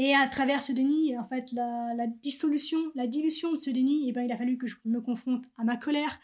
Et 0.01 0.15
à 0.15 0.29
travers 0.29 0.62
ce 0.62 0.71
déni, 0.71 1.17
en 1.17 1.25
fait, 1.25 1.51
la, 1.51 2.07
dissolution, 2.07 2.79
la 2.95 3.05
dilution 3.05 3.51
de 3.51 3.57
ce 3.57 3.69
déni, 3.69 4.07
eh 4.07 4.13
ben, 4.13 4.21
il 4.21 4.31
a 4.31 4.38
fallu 4.38 4.57
que 4.57 4.65
je 4.65 4.77
me 4.85 5.01
confronte 5.01 5.43
à 5.57 5.65
ma 5.65 5.75
colère, 5.75 6.21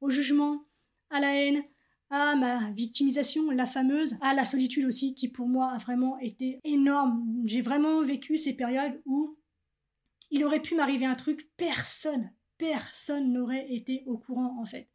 au 0.00 0.08
jugement, 0.08 0.64
à 1.10 1.20
la 1.20 1.34
haine, 1.34 1.62
à 2.08 2.36
ma 2.36 2.70
victimisation, 2.70 3.50
la 3.50 3.66
fameuse, 3.66 4.16
à 4.22 4.32
la 4.32 4.46
solitude 4.46 4.86
aussi, 4.86 5.14
qui 5.14 5.28
pour 5.28 5.46
moi 5.46 5.70
a 5.70 5.76
vraiment 5.76 6.18
été 6.20 6.58
énorme. 6.64 7.22
J'ai 7.44 7.60
vraiment 7.60 8.02
vécu 8.02 8.38
ces 8.38 8.56
périodes 8.56 8.98
où 9.04 9.36
il 10.30 10.42
aurait 10.42 10.62
pu 10.62 10.74
m'arriver 10.74 11.04
un 11.04 11.14
truc, 11.14 11.50
personne, 11.58 12.32
personne 12.56 13.30
n'aurait 13.30 13.70
été 13.70 14.04
au 14.06 14.16
courant 14.16 14.58
en 14.58 14.64
fait. 14.64 14.88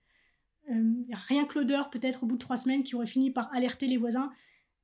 Euh, 0.72 0.94
rien 1.28 1.46
que 1.46 1.60
l'odeur, 1.60 1.92
peut-être 1.92 2.24
au 2.24 2.26
bout 2.26 2.38
de 2.38 2.40
trois 2.40 2.58
semaines, 2.58 2.84
qui 2.84 2.96
aurait 2.96 3.06
fini 3.06 3.30
par 3.30 3.54
alerter 3.54 3.86
les 3.86 3.98
voisins 3.98 4.32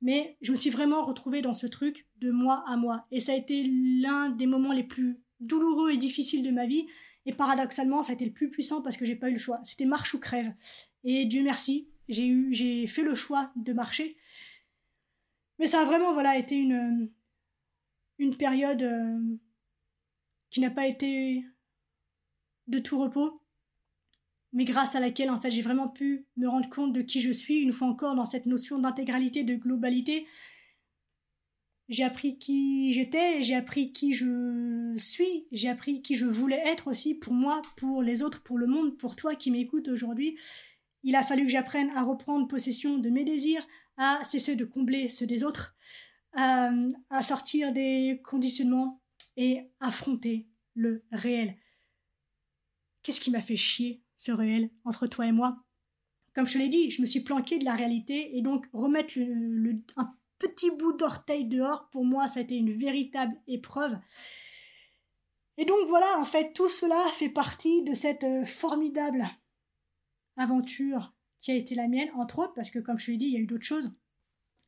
mais 0.00 0.36
je 0.40 0.50
me 0.50 0.56
suis 0.56 0.70
vraiment 0.70 1.04
retrouvée 1.04 1.42
dans 1.42 1.54
ce 1.54 1.66
truc 1.66 2.06
de 2.16 2.30
moi 2.30 2.64
à 2.66 2.76
moi. 2.76 3.06
Et 3.10 3.20
ça 3.20 3.32
a 3.32 3.36
été 3.36 3.64
l'un 3.64 4.30
des 4.30 4.46
moments 4.46 4.72
les 4.72 4.84
plus 4.84 5.20
douloureux 5.40 5.90
et 5.90 5.96
difficiles 5.96 6.42
de 6.42 6.50
ma 6.50 6.66
vie. 6.66 6.86
Et 7.26 7.34
paradoxalement, 7.34 8.02
ça 8.02 8.12
a 8.12 8.14
été 8.14 8.24
le 8.24 8.32
plus 8.32 8.50
puissant 8.50 8.82
parce 8.82 8.96
que 8.96 9.04
j'ai 9.04 9.16
pas 9.16 9.28
eu 9.28 9.34
le 9.34 9.38
choix. 9.38 9.60
C'était 9.62 9.84
marche 9.84 10.14
ou 10.14 10.18
crève. 10.18 10.52
Et 11.04 11.26
Dieu 11.26 11.42
merci, 11.42 11.88
j'ai 12.08 12.86
fait 12.86 13.02
le 13.02 13.14
choix 13.14 13.52
de 13.56 13.72
marcher. 13.72 14.16
Mais 15.58 15.66
ça 15.66 15.80
a 15.80 15.84
vraiment, 15.84 16.14
voilà, 16.14 16.38
été 16.38 16.56
une, 16.56 17.10
une 18.18 18.36
période 18.36 18.82
euh, 18.82 19.36
qui 20.50 20.60
n'a 20.60 20.70
pas 20.70 20.86
été 20.86 21.44
de 22.66 22.78
tout 22.78 22.98
repos 22.98 23.39
mais 24.52 24.64
grâce 24.64 24.96
à 24.96 25.00
laquelle 25.00 25.30
en 25.30 25.40
fait 25.40 25.50
j'ai 25.50 25.62
vraiment 25.62 25.88
pu 25.88 26.26
me 26.36 26.48
rendre 26.48 26.68
compte 26.68 26.92
de 26.92 27.02
qui 27.02 27.20
je 27.20 27.30
suis 27.30 27.60
une 27.60 27.72
fois 27.72 27.88
encore 27.88 28.14
dans 28.14 28.24
cette 28.24 28.46
notion 28.46 28.78
d'intégralité, 28.78 29.44
de 29.44 29.54
globalité. 29.54 30.26
J'ai 31.88 32.04
appris 32.04 32.38
qui 32.38 32.92
j'étais, 32.92 33.42
j'ai 33.42 33.56
appris 33.56 33.92
qui 33.92 34.12
je 34.12 34.94
suis, 34.96 35.46
j'ai 35.50 35.68
appris 35.68 36.02
qui 36.02 36.14
je 36.14 36.24
voulais 36.24 36.62
être 36.66 36.88
aussi 36.88 37.16
pour 37.16 37.32
moi, 37.32 37.62
pour 37.76 38.02
les 38.02 38.22
autres, 38.22 38.42
pour 38.42 38.58
le 38.58 38.66
monde, 38.66 38.96
pour 38.96 39.16
toi 39.16 39.34
qui 39.34 39.50
m'écoutes 39.50 39.88
aujourd'hui. 39.88 40.38
Il 41.02 41.16
a 41.16 41.24
fallu 41.24 41.46
que 41.46 41.52
j'apprenne 41.52 41.90
à 41.96 42.04
reprendre 42.04 42.46
possession 42.46 42.98
de 42.98 43.10
mes 43.10 43.24
désirs, 43.24 43.66
à 43.96 44.22
cesser 44.24 44.54
de 44.54 44.64
combler 44.64 45.08
ceux 45.08 45.26
des 45.26 45.42
autres, 45.42 45.74
à, 46.34 46.70
à 47.08 47.22
sortir 47.22 47.72
des 47.72 48.20
conditionnements 48.24 49.00
et 49.36 49.62
affronter 49.80 50.46
le 50.74 51.04
réel. 51.10 51.56
Qu'est-ce 53.02 53.20
qui 53.20 53.30
m'a 53.30 53.40
fait 53.40 53.56
chier, 53.56 54.02
ce 54.20 54.32
réel, 54.32 54.68
entre 54.84 55.06
toi 55.06 55.26
et 55.26 55.32
moi 55.32 55.64
Comme 56.34 56.46
je 56.46 56.52
te 56.52 56.58
l'ai 56.58 56.68
dit, 56.68 56.90
je 56.90 57.00
me 57.00 57.06
suis 57.06 57.20
planqué 57.20 57.58
de 57.58 57.64
la 57.64 57.74
réalité 57.74 58.36
et 58.36 58.42
donc 58.42 58.66
remettre 58.74 59.14
un 59.96 60.14
petit 60.38 60.70
bout 60.70 60.92
d'orteil 60.92 61.46
dehors, 61.46 61.88
pour 61.90 62.04
moi, 62.04 62.28
ça 62.28 62.40
a 62.40 62.42
été 62.42 62.54
une 62.54 62.70
véritable 62.70 63.34
épreuve. 63.46 63.96
Et 65.56 65.64
donc 65.64 65.88
voilà, 65.88 66.18
en 66.18 66.26
fait, 66.26 66.52
tout 66.52 66.68
cela 66.68 67.02
fait 67.14 67.30
partie 67.30 67.82
de 67.82 67.94
cette 67.94 68.24
euh, 68.24 68.44
formidable 68.44 69.26
aventure 70.36 71.14
qui 71.40 71.50
a 71.50 71.54
été 71.54 71.74
la 71.74 71.88
mienne, 71.88 72.10
entre 72.14 72.40
autres, 72.40 72.54
parce 72.54 72.70
que 72.70 72.78
comme 72.78 72.98
je 72.98 73.06
te 73.06 73.10
l'ai 73.12 73.16
dit, 73.16 73.26
il 73.26 73.32
y 73.32 73.36
a 73.38 73.40
eu 73.40 73.46
d'autres 73.46 73.64
choses. 73.64 73.96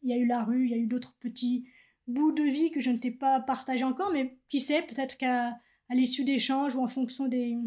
Il 0.03 0.09
y 0.09 0.15
a 0.15 0.17
eu 0.17 0.27
la 0.27 0.45
rue, 0.45 0.65
il 0.65 0.71
y 0.71 0.75
a 0.75 0.79
eu 0.79 0.87
d'autres 0.87 1.15
petits 1.21 1.67
bouts 2.07 2.33
de 2.33 2.43
vie 2.43 2.71
que 2.71 2.81
je 2.81 2.91
ne 2.91 2.97
t'ai 2.97 3.11
pas 3.11 3.41
partagé 3.41 3.85
encore, 3.85 4.13
mais 4.13 4.39
qui 4.49 4.61
sait, 4.61 4.83
peut-être 4.83 5.19
qu'à 5.19 5.59
l'issue 5.91 6.25
d'échanges 6.25 6.75
ou 6.75 6.83
en 6.83 6.89
fonction 6.89 7.29
des, 7.29 7.59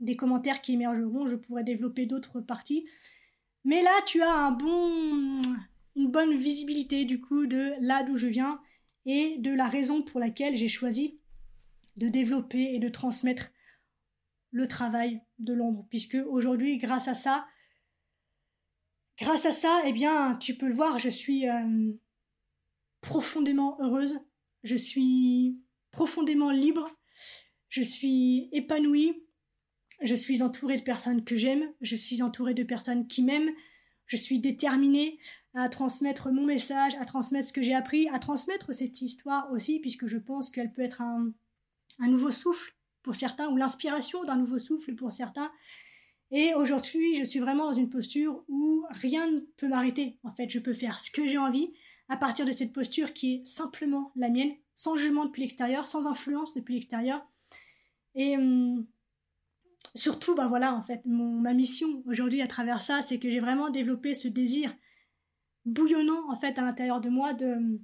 des 0.00 0.16
commentaires 0.16 0.62
qui 0.62 0.72
émergeront, 0.72 1.26
je 1.26 1.36
pourrais 1.36 1.64
développer 1.64 2.06
d'autres 2.06 2.40
parties. 2.40 2.86
Mais 3.64 3.82
là, 3.82 3.92
tu 4.06 4.22
as 4.22 4.56
une 5.96 6.10
bonne 6.10 6.36
visibilité 6.36 7.04
du 7.04 7.20
coup 7.20 7.46
de 7.46 7.74
là 7.80 8.02
d'où 8.02 8.16
je 8.16 8.26
viens 8.26 8.60
et 9.06 9.36
de 9.38 9.52
la 9.52 9.68
raison 9.68 10.02
pour 10.02 10.20
laquelle 10.20 10.56
j'ai 10.56 10.68
choisi 10.68 11.20
de 11.96 12.08
développer 12.08 12.74
et 12.74 12.78
de 12.78 12.88
transmettre 12.88 13.50
le 14.50 14.66
travail 14.66 15.20
de 15.38 15.52
l'ombre. 15.52 15.86
Puisque 15.90 16.18
aujourd'hui, 16.26 16.78
grâce 16.78 17.08
à 17.08 17.14
ça, 17.14 17.46
grâce 19.18 19.46
à 19.46 19.52
ça, 19.52 19.82
eh 19.84 19.92
bien, 19.92 20.36
tu 20.36 20.56
peux 20.56 20.68
le 20.68 20.74
voir, 20.74 20.98
je 20.98 21.10
suis 21.10 21.48
euh, 21.48 21.92
profondément 23.00 23.76
heureuse, 23.80 24.18
je 24.62 24.76
suis 24.76 25.58
profondément 25.90 26.50
libre, 26.50 26.88
je 27.68 27.82
suis 27.82 28.48
épanouie, 28.52 29.22
je 30.02 30.14
suis 30.14 30.42
entourée 30.42 30.76
de 30.76 30.82
personnes 30.82 31.24
que 31.24 31.36
j'aime, 31.36 31.70
je 31.80 31.96
suis 31.96 32.22
entourée 32.22 32.54
de 32.54 32.62
personnes 32.62 33.06
qui 33.06 33.22
m'aiment, 33.22 33.50
je 34.06 34.16
suis 34.16 34.40
déterminée 34.40 35.18
à 35.54 35.68
transmettre 35.68 36.30
mon 36.30 36.44
message, 36.44 36.94
à 37.00 37.04
transmettre 37.04 37.48
ce 37.48 37.52
que 37.52 37.62
j'ai 37.62 37.74
appris, 37.74 38.08
à 38.08 38.18
transmettre 38.18 38.74
cette 38.74 39.02
histoire 39.02 39.50
aussi, 39.52 39.78
puisque 39.80 40.06
je 40.06 40.18
pense 40.18 40.50
qu'elle 40.50 40.72
peut 40.72 40.82
être 40.82 41.00
un, 41.00 41.32
nouveau 42.00 42.30
souffle 42.30 42.74
pour 43.02 43.14
certains, 43.14 43.48
ou 43.48 43.56
l'inspiration 43.56 44.24
d'un 44.24 44.36
nouveau 44.36 44.58
souffle 44.58 44.94
pour 44.94 45.12
certains. 45.12 45.52
Et 46.30 46.54
aujourd'hui, 46.54 47.14
je 47.14 47.24
suis 47.24 47.40
vraiment 47.40 47.66
dans 47.66 47.72
une 47.72 47.90
posture 47.90 48.44
où 48.48 48.84
rien 48.90 49.30
ne 49.30 49.40
peut 49.56 49.68
m'arrêter. 49.68 50.18
En 50.22 50.30
fait, 50.30 50.48
je 50.48 50.58
peux 50.58 50.72
faire 50.72 51.00
ce 51.00 51.10
que 51.10 51.26
j'ai 51.26 51.38
envie 51.38 51.72
à 52.08 52.16
partir 52.16 52.44
de 52.44 52.52
cette 52.52 52.72
posture 52.72 53.12
qui 53.12 53.34
est 53.34 53.46
simplement 53.46 54.12
la 54.16 54.28
mienne, 54.28 54.54
sans 54.76 54.96
jugement 54.96 55.24
depuis 55.24 55.42
l'extérieur, 55.42 55.86
sans 55.86 56.06
influence 56.06 56.54
depuis 56.54 56.74
l'extérieur. 56.74 57.24
Et 58.14 58.36
hum, 58.36 58.86
surtout, 59.94 60.34
bah 60.34 60.46
voilà, 60.46 60.74
en 60.74 60.82
fait, 60.82 61.02
mon, 61.04 61.40
ma 61.40 61.54
mission 61.54 62.02
aujourd'hui 62.06 62.42
à 62.42 62.46
travers 62.46 62.80
ça, 62.80 63.02
c'est 63.02 63.18
que 63.18 63.30
j'ai 63.30 63.40
vraiment 63.40 63.70
développé 63.70 64.14
ce 64.14 64.28
désir 64.28 64.74
bouillonnant 65.64 66.30
en 66.30 66.36
fait 66.36 66.58
à 66.58 66.62
l'intérieur 66.62 67.00
de 67.00 67.10
moi 67.10 67.34
de 67.34 67.80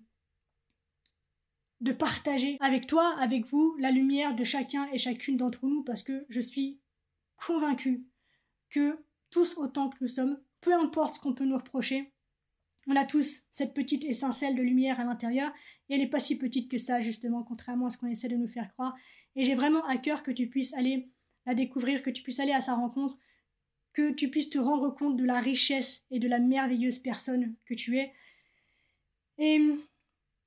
de 1.80 1.92
partager 1.92 2.56
avec 2.60 2.86
toi, 2.86 3.14
avec 3.18 3.44
vous, 3.46 3.76
la 3.78 3.90
lumière 3.90 4.34
de 4.34 4.44
chacun 4.44 4.88
et 4.92 4.98
chacune 4.98 5.36
d'entre 5.36 5.66
nous, 5.66 5.82
parce 5.82 6.02
que 6.02 6.24
je 6.30 6.40
suis 6.40 6.80
convaincue 7.36 8.06
que 8.70 9.04
tous 9.30 9.58
autant 9.58 9.90
que 9.90 9.98
nous 10.00 10.08
sommes, 10.08 10.40
peu 10.60 10.74
importe 10.74 11.16
ce 11.16 11.20
qu'on 11.20 11.34
peut 11.34 11.44
nous 11.44 11.58
reprocher, 11.58 12.14
on 12.86 12.96
a 12.96 13.04
tous 13.04 13.42
cette 13.50 13.74
petite 13.74 14.04
étincelle 14.04 14.54
de 14.54 14.62
lumière 14.62 15.00
à 15.00 15.04
l'intérieur, 15.04 15.52
et 15.88 15.94
elle 15.94 16.00
n'est 16.00 16.08
pas 16.08 16.20
si 16.20 16.38
petite 16.38 16.70
que 16.70 16.78
ça, 16.78 17.00
justement, 17.00 17.42
contrairement 17.42 17.86
à 17.86 17.90
ce 17.90 17.98
qu'on 17.98 18.06
essaie 18.06 18.28
de 18.28 18.36
nous 18.36 18.48
faire 18.48 18.72
croire. 18.72 18.96
Et 19.34 19.44
j'ai 19.44 19.54
vraiment 19.54 19.84
à 19.86 19.98
cœur 19.98 20.22
que 20.22 20.30
tu 20.30 20.48
puisses 20.48 20.72
aller 20.74 21.10
la 21.46 21.54
découvrir, 21.54 22.02
que 22.02 22.10
tu 22.10 22.22
puisses 22.22 22.40
aller 22.40 22.52
à 22.52 22.60
sa 22.60 22.74
rencontre, 22.74 23.16
que 23.92 24.12
tu 24.12 24.30
puisses 24.30 24.50
te 24.50 24.58
rendre 24.58 24.90
compte 24.94 25.16
de 25.16 25.24
la 25.24 25.40
richesse 25.40 26.04
et 26.10 26.18
de 26.18 26.28
la 26.28 26.38
merveilleuse 26.38 26.98
personne 26.98 27.54
que 27.64 27.74
tu 27.74 27.98
es. 27.98 28.12
Et 29.38 29.60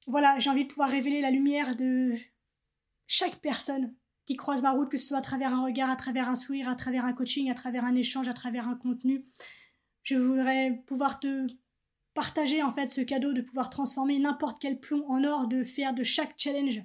voilà, 0.06 0.38
j'ai 0.40 0.50
envie 0.50 0.66
de 0.66 0.70
pouvoir 0.70 0.90
révéler 0.90 1.22
la 1.22 1.32
lumière 1.32 1.76
de 1.76 2.16
chaque 3.08 3.38
personne 3.38 3.96
qui 4.26 4.36
croise 4.36 4.62
ma 4.62 4.72
route, 4.72 4.90
que 4.90 4.98
ce 4.98 5.08
soit 5.08 5.18
à 5.18 5.22
travers 5.22 5.54
un 5.54 5.64
regard, 5.64 5.90
à 5.90 5.96
travers 5.96 6.30
un 6.30 6.36
sourire, 6.36 6.70
à 6.70 6.76
travers 6.76 7.06
un 7.06 7.14
coaching, 7.14 7.50
à 7.50 7.56
travers 7.56 7.84
un 7.86 7.96
échange, 7.96 8.28
à 8.28 8.34
travers 8.34 8.68
un 8.68 8.76
contenu. 8.76 9.26
Je 10.04 10.16
voudrais 10.16 10.84
pouvoir 10.86 11.20
te 11.20 11.48
partager 12.14 12.62
en 12.62 12.72
fait 12.72 12.90
ce 12.90 13.02
cadeau 13.02 13.34
de 13.34 13.42
pouvoir 13.42 13.70
transformer 13.70 14.20
n'importe 14.20 14.60
quel 14.60 14.80
plomb 14.80 15.04
en 15.10 15.24
or, 15.24 15.48
de 15.48 15.64
faire 15.64 15.94
de 15.94 16.04
chaque 16.04 16.36
challenge 16.38 16.84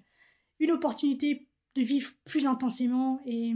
une 0.61 0.71
opportunité 0.71 1.49
de 1.75 1.83
vivre 1.83 2.13
plus 2.25 2.47
intensément 2.47 3.21
et 3.27 3.55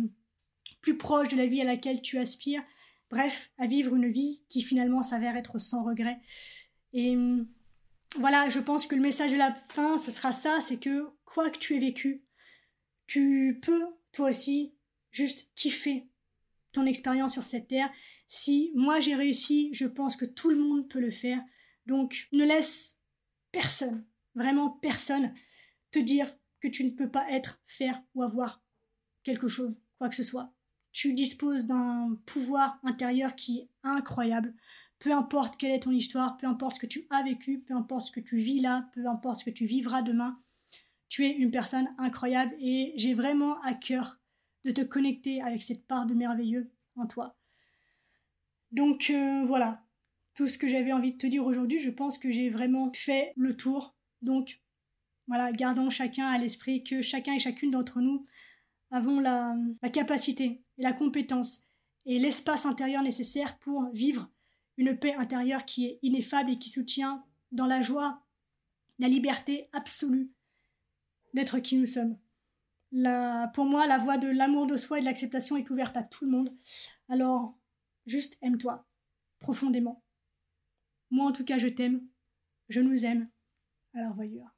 plus 0.89 0.97
proche 0.97 1.29
de 1.29 1.37
la 1.37 1.45
vie 1.45 1.61
à 1.61 1.65
laquelle 1.65 2.01
tu 2.01 2.19
aspires. 2.19 2.63
Bref, 3.11 3.51
à 3.59 3.67
vivre 3.67 3.95
une 3.95 4.09
vie 4.09 4.43
qui 4.49 4.63
finalement 4.63 5.03
s'avère 5.03 5.37
être 5.37 5.59
sans 5.59 5.85
regret. 5.85 6.19
Et 6.95 7.15
voilà, 8.17 8.49
je 8.49 8.59
pense 8.59 8.87
que 8.87 8.95
le 8.95 9.03
message 9.03 9.33
de 9.33 9.37
la 9.37 9.55
fin, 9.69 9.99
ce 9.99 10.11
sera 10.11 10.33
ça, 10.33 10.63
c'est 10.63 10.81
que 10.81 11.07
quoi 11.27 11.51
que 11.51 11.59
tu 11.59 11.77
aies 11.77 11.79
vécu, 11.79 12.25
tu 13.07 13.59
peux, 13.61 13.85
toi 14.13 14.31
aussi, 14.31 14.77
juste 15.11 15.51
kiffer 15.57 16.09
ton 16.73 16.87
expérience 16.87 17.35
sur 17.35 17.45
cette 17.45 17.69
terre. 17.69 17.91
Si 18.27 18.73
moi 18.75 18.99
j'ai 18.99 19.15
réussi, 19.15 19.69
je 19.75 19.85
pense 19.85 20.17
que 20.17 20.25
tout 20.25 20.49
le 20.49 20.57
monde 20.57 20.89
peut 20.89 21.01
le 21.01 21.11
faire. 21.11 21.43
Donc 21.85 22.29
ne 22.33 22.47
laisse 22.47 22.99
personne, 23.53 24.07
vraiment 24.35 24.71
personne, 24.71 25.35
te 25.91 25.99
dire 25.99 26.35
que 26.61 26.69
tu 26.69 26.83
ne 26.85 26.91
peux 26.91 27.11
pas 27.11 27.31
être, 27.31 27.63
faire 27.67 28.03
ou 28.15 28.23
avoir 28.23 28.63
quelque 29.23 29.49
chose, 29.49 29.79
quoi 29.99 30.09
que 30.09 30.17
ce 30.17 30.23
soit. 30.23 30.55
Tu 31.01 31.15
disposes 31.15 31.69
d'un 31.69 32.19
pouvoir 32.27 32.81
intérieur 32.83 33.37
qui 33.37 33.61
est 33.61 33.69
incroyable 33.85 34.53
peu 34.99 35.13
importe 35.13 35.57
quelle 35.57 35.71
est 35.71 35.85
ton 35.85 35.93
histoire, 35.93 36.37
peu 36.39 36.49
importe 36.49 36.75
ce 36.75 36.81
que 36.81 36.87
tu 36.87 37.07
as 37.11 37.23
vécu, 37.23 37.61
peu 37.61 37.73
importe 37.73 38.07
ce 38.07 38.11
que 38.11 38.19
tu 38.19 38.39
vis 38.39 38.59
là, 38.59 38.91
peu 38.95 39.07
importe 39.07 39.39
ce 39.39 39.45
que 39.45 39.51
tu 39.51 39.65
vivras 39.65 40.03
demain, 40.03 40.43
tu 41.09 41.25
es 41.25 41.31
une 41.31 41.53
personne 41.53 41.87
incroyable 41.99 42.53
et 42.59 42.95
j'ai 42.97 43.15
vraiment 43.15 43.61
à 43.63 43.75
cœur 43.75 44.19
de 44.65 44.73
te 44.73 44.81
connecter 44.81 45.41
avec 45.41 45.63
cette 45.63 45.87
part 45.87 46.05
de 46.05 46.15
merveilleux 46.15 46.73
en 46.97 47.07
toi. 47.07 47.37
Donc 48.73 49.11
euh, 49.11 49.45
voilà, 49.45 49.85
tout 50.35 50.49
ce 50.49 50.59
que 50.59 50.67
j'avais 50.67 50.93
envie 50.93 51.13
de 51.13 51.19
te 51.19 51.29
dire 51.29 51.47
aujourd'hui, 51.47 51.79
je 51.79 51.91
pense 51.91 52.19
que 52.19 52.33
j'ai 52.33 52.51
vraiment 52.51 52.91
fait 52.93 53.33
le 53.37 53.57
tour. 53.57 53.95
Donc 54.21 54.61
voilà, 55.29 55.53
gardons 55.53 55.91
chacun 55.91 56.27
à 56.27 56.39
l'esprit 56.39 56.83
que 56.83 57.03
chacun 57.03 57.35
et 57.35 57.39
chacune 57.39 57.71
d'entre 57.71 58.01
nous 58.01 58.27
avons 58.91 59.21
la, 59.21 59.55
la 59.81 59.91
capacité 59.91 60.65
et 60.79 60.83
la 60.83 60.93
compétence 60.93 61.65
et 62.07 62.19
l'espace 62.19 62.67
intérieur 62.67 63.03
nécessaire 63.03 63.59
pour 63.59 63.91
vivre 63.93 64.31
une 64.77 64.99
paix 64.99 65.15
intérieure 65.15 65.65
qui 65.65 65.87
est 65.87 65.99
ineffable 66.03 66.53
et 66.53 66.59
qui 66.59 66.71
soutient 66.71 67.25
dans 67.53 67.67
la 67.67 67.83
joie 67.83 68.23
la 68.99 69.09
liberté 69.09 69.69
absolue 69.73 70.33
d'être 71.35 71.59
qui 71.59 71.77
nous 71.77 71.87
sommes. 71.87 72.19
pour 73.55 73.65
moi, 73.65 73.87
la 73.87 73.99
voie 73.99 74.19
de 74.19 74.29
l'amour 74.29 74.67
de 74.67 74.77
soi 74.77 74.99
et 74.99 75.01
de 75.01 75.07
l'acceptation 75.07 75.57
est 75.57 75.71
ouverte 75.71 75.97
à 75.97 76.03
tout 76.03 76.25
le 76.25 76.31
monde. 76.31 76.57
Alors, 77.09 77.59
juste 78.07 78.39
aime-toi, 78.43 78.87
profondément. 79.39 80.03
Moi, 81.11 81.27
en 81.27 81.33
tout 81.33 81.45
cas, 81.45 81.59
je 81.59 81.69
t'aime, 81.69 82.07
je 82.69 82.81
nous 82.81 83.05
aime. 83.05 83.29
Alors, 83.95 84.15
voyeur. 84.15 84.58